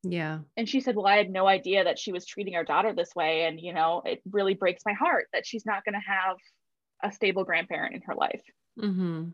[0.08, 0.40] Yeah.
[0.56, 3.16] And she said well i had no idea that she was treating our daughter this
[3.16, 3.46] way.
[3.46, 6.38] And you know it really breaks my heart that she's not going to have
[7.04, 8.44] a stable grandparent in her life.
[8.80, 9.30] Mm-hmm.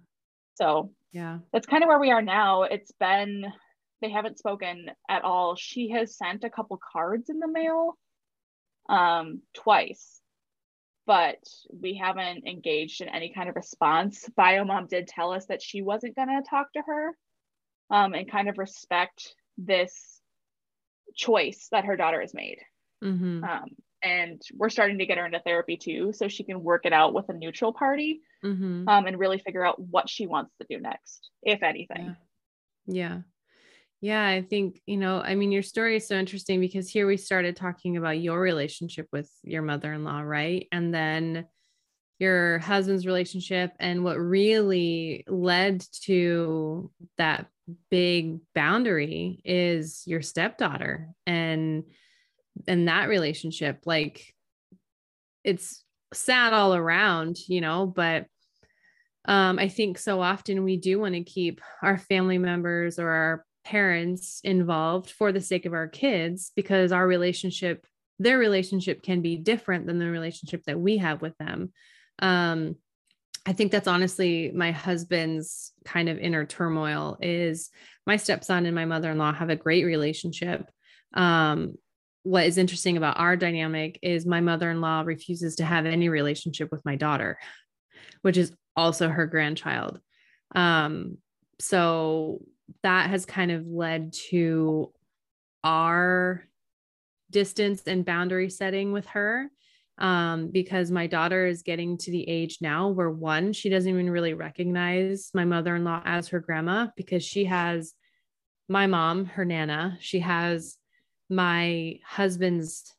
[0.56, 1.39] so yeah.
[1.52, 2.64] that's kind of where we are now.
[2.64, 3.45] It's been
[4.02, 5.56] they haven't spoken at all.
[5.56, 7.97] She has sent a couple cards in the mail
[8.89, 10.20] um twice
[11.06, 11.39] but
[11.70, 14.30] we haven't engaged in any kind of response.
[14.38, 17.18] Biomom did tell us that she wasn't going to talk to her
[17.89, 20.22] um, and kind of respect this
[21.16, 22.60] choice that her daughter has made.
[23.04, 23.43] Mm-hmm.
[23.43, 23.66] Um,
[24.04, 27.14] and we're starting to get her into therapy too so she can work it out
[27.14, 28.88] with a neutral party mm-hmm.
[28.88, 32.16] um, and really figure out what she wants to do next if anything
[32.88, 33.12] yeah.
[33.12, 33.18] yeah
[34.02, 37.18] yeah i think you know i mean your story is so interesting because here we
[37.18, 40.68] started talking about your relationship with your mother-in-law right?
[40.72, 41.45] And then
[42.22, 47.47] your husband's relationship and what really led to that
[47.89, 51.84] big boundary is your stepdaughter and
[52.68, 53.80] and that relationship.
[53.86, 54.36] Like
[55.43, 55.84] it's
[56.14, 58.26] sad all around you know but
[59.26, 63.45] um i think so often we do want to keep our family members or our
[63.64, 67.86] parents involved for the sake of our kids because our relationship
[68.20, 71.72] their relationship can be different than the relationship that we have with them
[72.20, 72.76] um
[73.45, 77.72] I think that's honestly my husband's kind of inner turmoil is
[78.05, 80.70] my stepson and my mother-in-law have a great relationship.
[81.14, 81.76] Um,
[82.24, 86.86] what is interesting about our dynamic is my mother-in-law refuses to have any relationship with
[86.86, 87.39] my daughter,
[88.22, 89.99] which is also her grandchild.
[90.53, 91.18] Um,
[91.59, 92.43] so
[92.84, 94.91] that has kind of led to
[95.63, 96.43] our
[97.30, 99.49] distance and boundary setting with her
[99.97, 104.09] um, because my daughter is getting to the age now where one, she doesn't even
[104.09, 107.93] really recognize my mother in law as her grandma because she has
[108.67, 110.78] my mom, her nana, she has
[111.30, 112.93] my husband's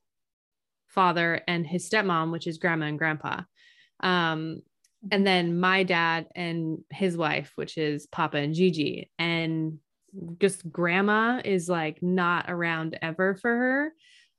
[0.86, 3.40] father and his stepmom, which is grandma and grandpa.
[4.00, 4.62] Um,
[5.10, 9.10] and then my dad and his wife, which is Papa and Gigi.
[9.18, 9.78] And
[10.38, 13.94] just grandma is like not around ever for her.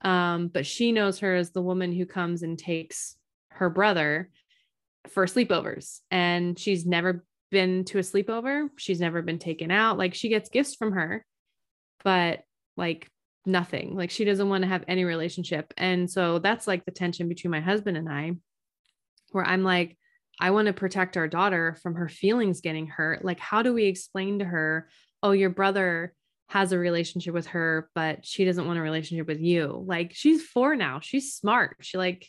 [0.09, 3.15] Um, but she knows her as the woman who comes and takes
[3.49, 4.29] her brother
[5.09, 5.99] for sleepovers.
[6.11, 8.69] And she's never been to a sleepover.
[8.77, 9.97] She's never been taken out.
[9.97, 11.25] Like she gets gifts from her,
[12.03, 12.41] but
[12.77, 13.09] like
[13.45, 13.95] nothing.
[13.95, 15.73] Like she doesn't want to have any relationship.
[15.77, 18.33] And so that's like the tension between my husband and I,
[19.31, 19.97] where I'm like,
[20.43, 23.23] I want to protect our daughter from her feelings getting hurt.
[23.23, 24.89] Like, how do we explain to her,
[25.23, 26.13] oh, your brother
[26.49, 29.85] has a relationship with her, but she doesn't want a relationship with you.
[29.87, 30.99] Like she's four now.
[30.99, 31.77] She's smart.
[31.79, 32.27] She like,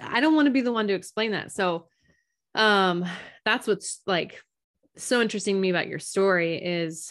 [0.00, 1.52] I don't want to be the one to explain that.
[1.52, 1.88] So,
[2.54, 3.04] um,
[3.44, 4.40] that's what's like
[4.96, 7.10] so interesting to me about your story is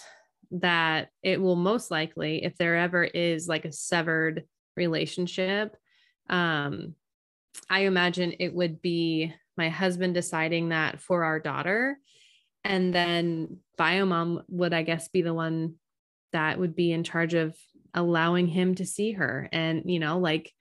[0.49, 5.77] that it will most likely, if there ever is like a severed relationship,
[6.27, 6.95] um,
[7.69, 11.97] I imagine it would be my husband deciding that for our daughter
[12.64, 15.76] and then biomom would i guess be the one
[16.36, 17.56] that would be in charge of
[17.95, 19.49] allowing him to see her.
[19.51, 20.51] And, you know, like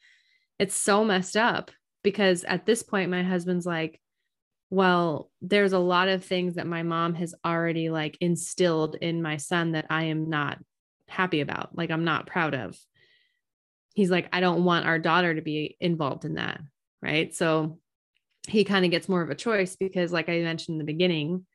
[0.58, 1.72] it's so messed up
[2.02, 4.00] because at this point, my husband's like,
[4.70, 9.36] well, there's a lot of things that my mom has already like instilled in my
[9.36, 10.58] son that I am not
[11.08, 12.78] happy about, like I'm not proud of.
[13.94, 16.60] He's like, I don't want our daughter to be involved in that.
[17.02, 17.34] Right.
[17.34, 17.78] So
[18.48, 21.46] he kind of gets more of a choice because, like I mentioned in the beginning,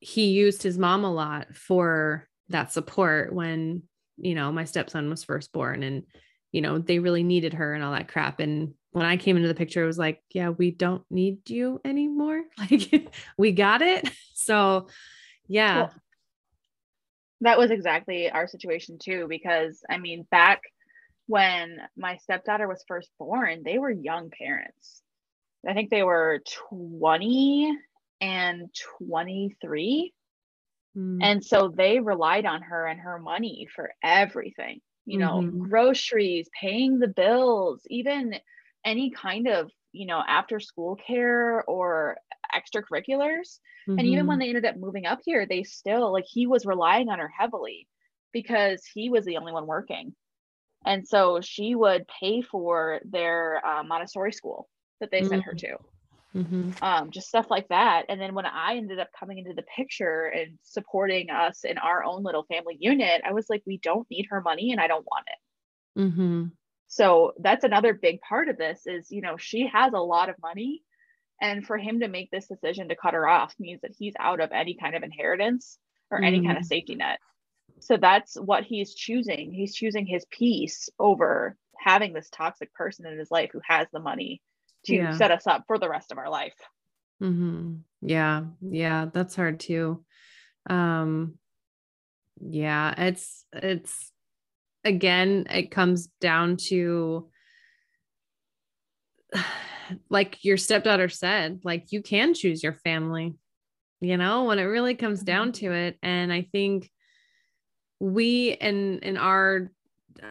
[0.00, 3.82] he used his mom a lot for that support when
[4.16, 6.04] you know my stepson was first born and
[6.50, 8.40] you know they really needed her and all that crap.
[8.40, 11.80] And when i came into the picture it was like yeah we don't need you
[11.84, 12.42] anymore.
[12.58, 14.08] Like we got it.
[14.40, 14.88] So
[15.48, 15.88] yeah.
[17.42, 20.62] That was exactly our situation too because i mean back
[21.26, 25.02] when my stepdaughter was first born they were young parents
[25.66, 27.76] i think they were 20
[28.20, 30.12] and 23
[30.98, 31.18] Mm.
[31.22, 35.68] And so they relied on her and her money for everything, you know, mm-hmm.
[35.68, 38.34] groceries, paying the bills, even
[38.84, 42.16] any kind of, you know, after school care or
[42.54, 43.58] extracurriculars.
[43.88, 43.98] Mm-hmm.
[43.98, 44.40] And even when mm-hmm.
[44.40, 47.86] they ended up moving up here, they still like he was relying on her heavily
[48.32, 50.14] because he was the only one working.
[50.84, 54.68] And so she would pay for their uh, Montessori school
[55.00, 55.28] that they mm-hmm.
[55.28, 55.58] sent her mm.
[55.58, 55.76] to
[56.36, 56.70] mm-hmm.
[56.82, 58.04] um, just stuff like that.
[58.08, 62.04] And then when I ended up coming into the picture and supporting us in our
[62.04, 65.06] own little family unit, I was like, we don't need her money and I don't
[65.06, 66.00] want it.
[66.00, 66.44] Mm-hmm.
[66.88, 70.36] So that's another big part of this is, you know, she has a lot of
[70.40, 70.82] money.
[71.40, 74.40] And for him to make this decision to cut her off means that he's out
[74.40, 75.78] of any kind of inheritance
[76.10, 76.24] or mm-hmm.
[76.24, 76.66] any kind of mm-hmm.
[76.66, 77.18] safety net.
[77.80, 79.52] So that's what he's choosing.
[79.52, 84.00] He's choosing his peace over having this toxic person in his life who has the
[84.00, 84.42] money
[84.86, 85.16] to yeah.
[85.16, 86.54] set us up for the rest of our life.
[87.22, 87.76] Mm-hmm.
[88.02, 88.44] Yeah.
[88.60, 89.06] Yeah.
[89.12, 90.04] That's hard too.
[90.68, 91.34] Um,
[92.40, 94.12] yeah, it's, it's,
[94.84, 97.28] again, it comes down to,
[100.10, 103.34] like your stepdaughter said, like you can choose your family,
[104.00, 105.66] you know, when it really comes down mm-hmm.
[105.66, 105.98] to it.
[106.02, 106.90] And I think
[107.98, 109.72] we, in, in our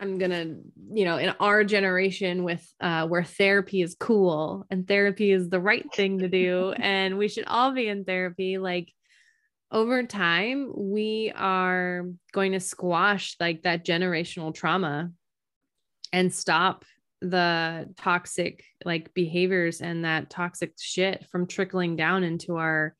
[0.01, 0.55] I'm gonna,
[0.91, 5.59] you know, in our generation with uh where therapy is cool and therapy is the
[5.59, 8.91] right thing to do, and we should all be in therapy, like
[9.71, 15.11] over time, we are going to squash like that generational trauma
[16.13, 16.85] and stop
[17.21, 22.95] the toxic like behaviors and that toxic shit from trickling down into our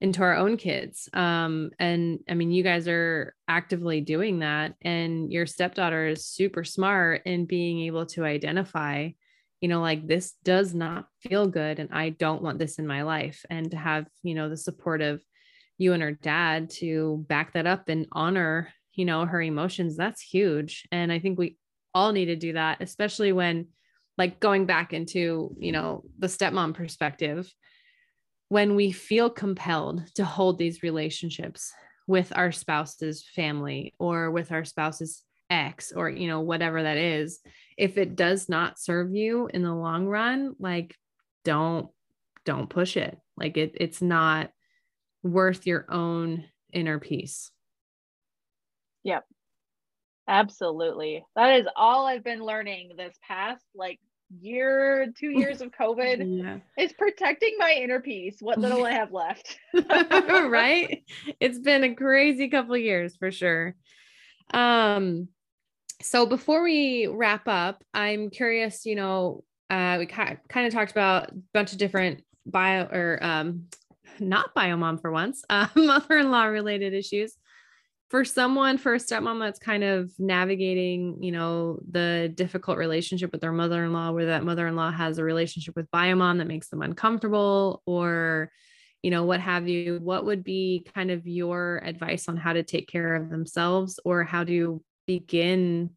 [0.00, 1.08] into our own kids.
[1.12, 6.64] Um and i mean you guys are actively doing that and your stepdaughter is super
[6.64, 9.10] smart in being able to identify
[9.60, 13.02] you know like this does not feel good and i don't want this in my
[13.02, 15.22] life and to have you know the support of
[15.76, 20.22] you and her dad to back that up and honor you know her emotions that's
[20.22, 20.88] huge.
[20.90, 21.56] And i think we
[21.94, 23.68] all need to do that, especially when
[24.18, 27.52] like going back into, you know, the stepmom perspective,
[28.50, 31.72] when we feel compelled to hold these relationships
[32.08, 37.38] with our spouse's family or with our spouse's ex or, you know, whatever that is,
[37.78, 40.96] if it does not serve you in the long run, like
[41.44, 41.90] don't
[42.44, 43.16] don't push it.
[43.36, 44.50] Like it it's not
[45.22, 47.52] worth your own inner peace.
[49.04, 49.24] Yep.
[50.26, 51.24] Absolutely.
[51.36, 54.00] That is all I've been learning this past like
[54.40, 56.58] year, two years of COVID yeah.
[56.82, 58.36] is protecting my inner peace.
[58.40, 59.58] What little I have left.
[59.74, 61.04] right?
[61.40, 63.74] It's been a crazy couple years for sure.
[64.52, 65.28] Um
[66.02, 71.30] so before we wrap up, I'm curious, you know, uh we kind of talked about
[71.30, 73.66] a bunch of different bio or um
[74.18, 77.36] not bio mom for once, uh, mother-in-law related issues
[78.10, 83.40] for someone for a stepmom that's kind of navigating you know the difficult relationship with
[83.40, 88.50] their mother-in-law where that mother-in-law has a relationship with biomom that makes them uncomfortable or
[89.02, 92.62] you know what have you what would be kind of your advice on how to
[92.62, 95.90] take care of themselves or how to begin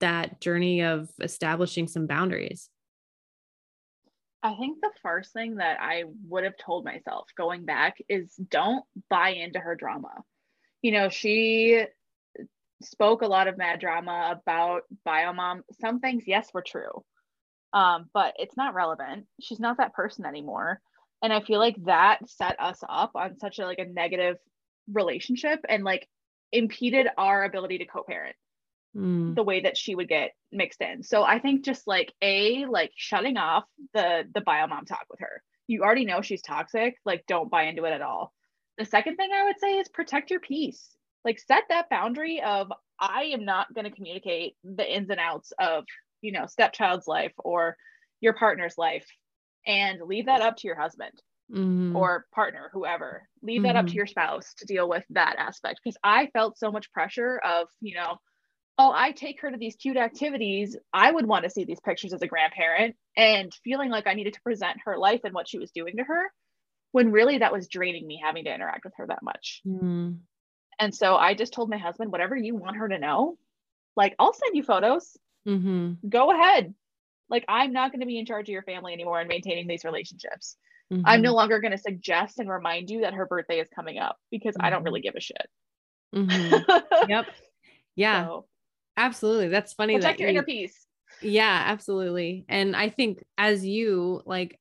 [0.00, 2.68] that journey of establishing some boundaries?
[4.42, 8.84] I think the first thing that I would have told myself going back is don't
[9.10, 10.22] buy into her drama
[10.86, 11.82] you know, she
[12.80, 15.62] spoke a lot of mad drama about biomom.
[15.80, 17.04] Some things, yes, were true,
[17.72, 19.26] um, but it's not relevant.
[19.40, 20.80] She's not that person anymore.
[21.24, 24.36] And I feel like that set us up on such a like a negative
[24.92, 26.06] relationship and like
[26.52, 28.36] impeded our ability to co-parent
[28.96, 29.34] mm.
[29.34, 31.02] the way that she would get mixed in.
[31.02, 35.42] So I think just like a like shutting off the the biomom talk with her.
[35.66, 36.94] You already know she's toxic.
[37.04, 38.32] Like don't buy into it at all.
[38.78, 40.96] The second thing I would say is protect your peace.
[41.24, 42.70] Like set that boundary of
[43.00, 45.84] I am not going to communicate the ins and outs of,
[46.20, 47.76] you know, stepchild's life or
[48.20, 49.06] your partner's life
[49.66, 51.12] and leave that up to your husband
[51.52, 51.96] mm-hmm.
[51.96, 53.28] or partner, whoever.
[53.42, 53.66] Leave mm-hmm.
[53.66, 53.96] that up to mm-hmm.
[53.96, 57.94] your spouse to deal with that aspect because I felt so much pressure of, you
[57.96, 58.16] know,
[58.78, 60.76] oh, I take her to these cute activities.
[60.92, 64.34] I would want to see these pictures as a grandparent and feeling like I needed
[64.34, 66.30] to present her life and what she was doing to her
[66.92, 69.62] when really that was draining me having to interact with her that much.
[69.66, 70.18] Mm.
[70.78, 73.38] And so I just told my husband, whatever you want her to know,
[73.96, 75.16] like I'll send you photos.
[75.46, 76.08] Mm-hmm.
[76.08, 76.74] Go ahead.
[77.28, 79.84] Like I'm not going to be in charge of your family anymore and maintaining these
[79.84, 80.56] relationships.
[80.92, 81.02] Mm-hmm.
[81.04, 84.16] I'm no longer going to suggest and remind you that her birthday is coming up
[84.30, 84.66] because mm-hmm.
[84.66, 85.08] I don't really mm-hmm.
[85.08, 85.48] give a shit.
[86.14, 87.08] Mm-hmm.
[87.10, 87.26] yep.
[87.96, 88.26] Yeah.
[88.26, 88.46] So,
[88.96, 89.48] absolutely.
[89.48, 89.96] That's funny.
[89.96, 90.86] Protect that your you, inner peace.
[91.22, 92.44] Yeah, absolutely.
[92.48, 94.60] And I think as you like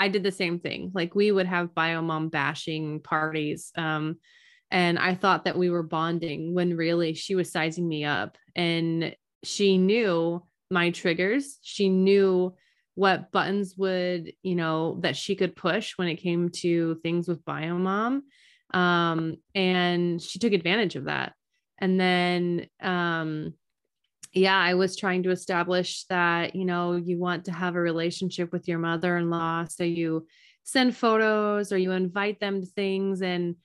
[0.00, 0.90] I did the same thing.
[0.94, 3.70] Like we would have biomom bashing parties.
[3.76, 4.16] Um,
[4.70, 9.14] and I thought that we were bonding when really she was sizing me up and
[9.44, 11.58] she knew my triggers.
[11.60, 12.54] She knew
[12.94, 17.44] what buttons would, you know, that she could push when it came to things with
[17.44, 18.22] biomom.
[18.72, 21.34] Um, and she took advantage of that.
[21.76, 23.52] And then um,
[24.32, 28.52] yeah, I was trying to establish that, you know, you want to have a relationship
[28.52, 29.64] with your mother in law.
[29.64, 30.26] So you
[30.62, 33.22] send photos or you invite them to things.
[33.22, 33.56] And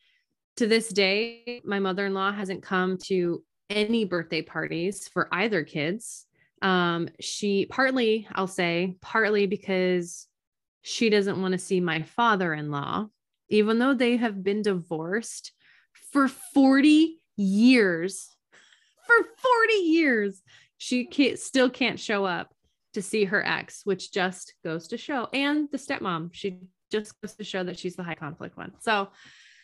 [0.57, 5.63] to this day, my mother in law hasn't come to any birthday parties for either
[5.63, 6.25] kids.
[6.61, 10.27] Um, she partly, I'll say, partly because
[10.81, 13.07] she doesn't want to see my father in law,
[13.49, 15.51] even though they have been divorced
[16.11, 18.34] for 40 years
[19.05, 20.41] for 40 years.
[20.77, 22.53] She can't, still can't show up
[22.93, 26.29] to see her ex, which just goes to show, and the stepmom.
[26.33, 26.59] She
[26.91, 28.73] just goes to show that she's the high conflict one.
[28.81, 29.09] So,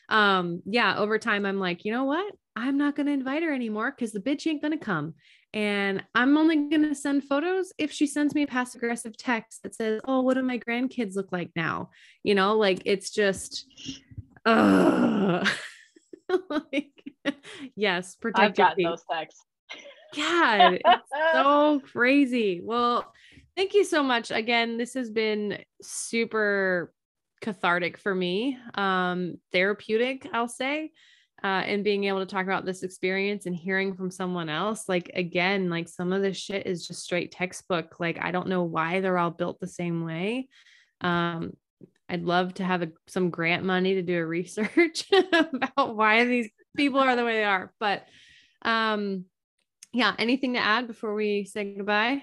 [0.10, 2.34] um, yeah, over time, I'm like, you know what?
[2.56, 5.14] I'm not going to invite her anymore because the bitch ain't going to come.
[5.54, 9.64] And I'm only going to send photos if she sends me a passive aggressive text
[9.64, 11.90] that says, Oh, what do my grandkids look like now?
[12.24, 13.66] You know, like it's just,
[14.46, 15.46] uh,
[16.50, 16.91] like,
[17.76, 19.42] yes, protect I've got those texts.
[20.16, 22.62] God, it's so crazy.
[22.64, 23.12] Well,
[23.56, 24.32] thank you so much.
[24.32, 26.94] Again, this has been super
[27.42, 30.92] cathartic for me, um, therapeutic, I'll say.
[31.44, 35.10] Uh, and being able to talk about this experience and hearing from someone else like
[35.16, 39.00] again like some of this shit is just straight textbook like i don't know why
[39.00, 40.48] they're all built the same way
[41.02, 41.52] um
[42.10, 46.48] i'd love to have a, some grant money to do a research about why these
[46.76, 47.74] people are the way they are.
[47.80, 48.06] But
[48.64, 49.26] um
[49.94, 52.22] yeah anything to add before we say goodbye?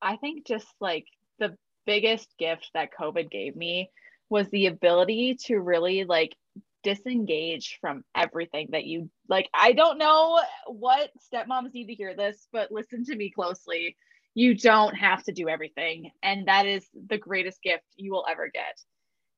[0.00, 1.06] I think just like
[1.38, 1.56] the
[1.86, 3.90] biggest gift that covid gave me
[4.30, 6.36] was the ability to really like
[6.84, 12.46] disengage from everything that you like i don't know what stepmoms need to hear this
[12.52, 13.96] but listen to me closely.
[14.34, 18.48] You don't have to do everything and that is the greatest gift you will ever
[18.52, 18.80] get.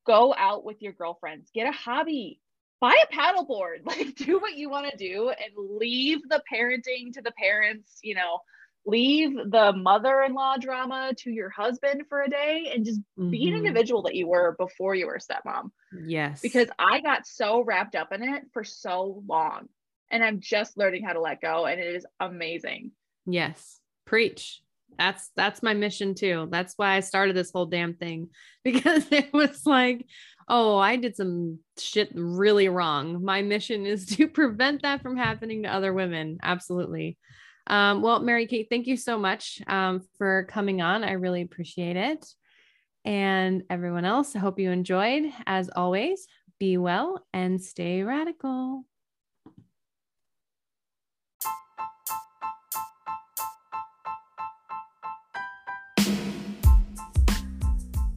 [0.07, 1.51] Go out with your girlfriends.
[1.55, 2.41] Get a hobby
[2.81, 7.23] buy a paddleboard like do what you want to do and leave the parenting to
[7.23, 8.41] the parents you know
[8.87, 13.31] leave the mother-in-law drama to your husband for a day and just mm-hmm.
[13.31, 13.67] be an mm-hmm.
[13.67, 15.71] individual that you were before you were a stepmom.
[16.07, 16.41] Yes.
[16.41, 19.69] Because I got so wrapped up in it for so long
[20.11, 22.93] and I'm just learning how to let go and it is amazing.
[23.27, 23.81] Yes.
[24.07, 24.63] Preach.
[24.99, 26.49] That's that's my mission too.
[26.51, 28.31] That's why I started this whole damn thing
[28.65, 30.05] because it was like,
[30.51, 33.25] oh, I did some shit really wrong.
[33.25, 36.39] My mission is to prevent that from happening to other women.
[36.43, 37.17] Absolutely.
[37.69, 41.05] Um, well, Mary Kate, thank you so much um, for coming on.
[41.05, 42.27] I really appreciate it.
[43.05, 45.25] And everyone else, I hope you enjoyed.
[45.47, 46.27] As always,
[46.59, 48.85] be well and stay radical.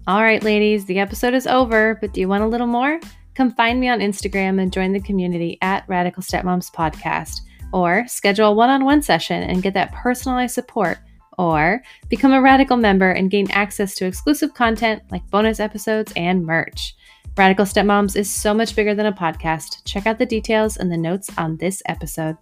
[0.06, 2.99] All right, ladies, the episode is over, but do you want a little more?
[3.36, 7.39] Come find me on Instagram and join the community at Radical Stepmoms Podcast
[7.72, 10.97] or schedule a one on one session and get that personalized support,
[11.38, 16.45] or become a Radical member and gain access to exclusive content like bonus episodes and
[16.45, 16.95] merch.
[17.38, 19.86] Radical Stepmoms is so much bigger than a podcast.
[19.86, 22.36] Check out the details in the notes on this episode.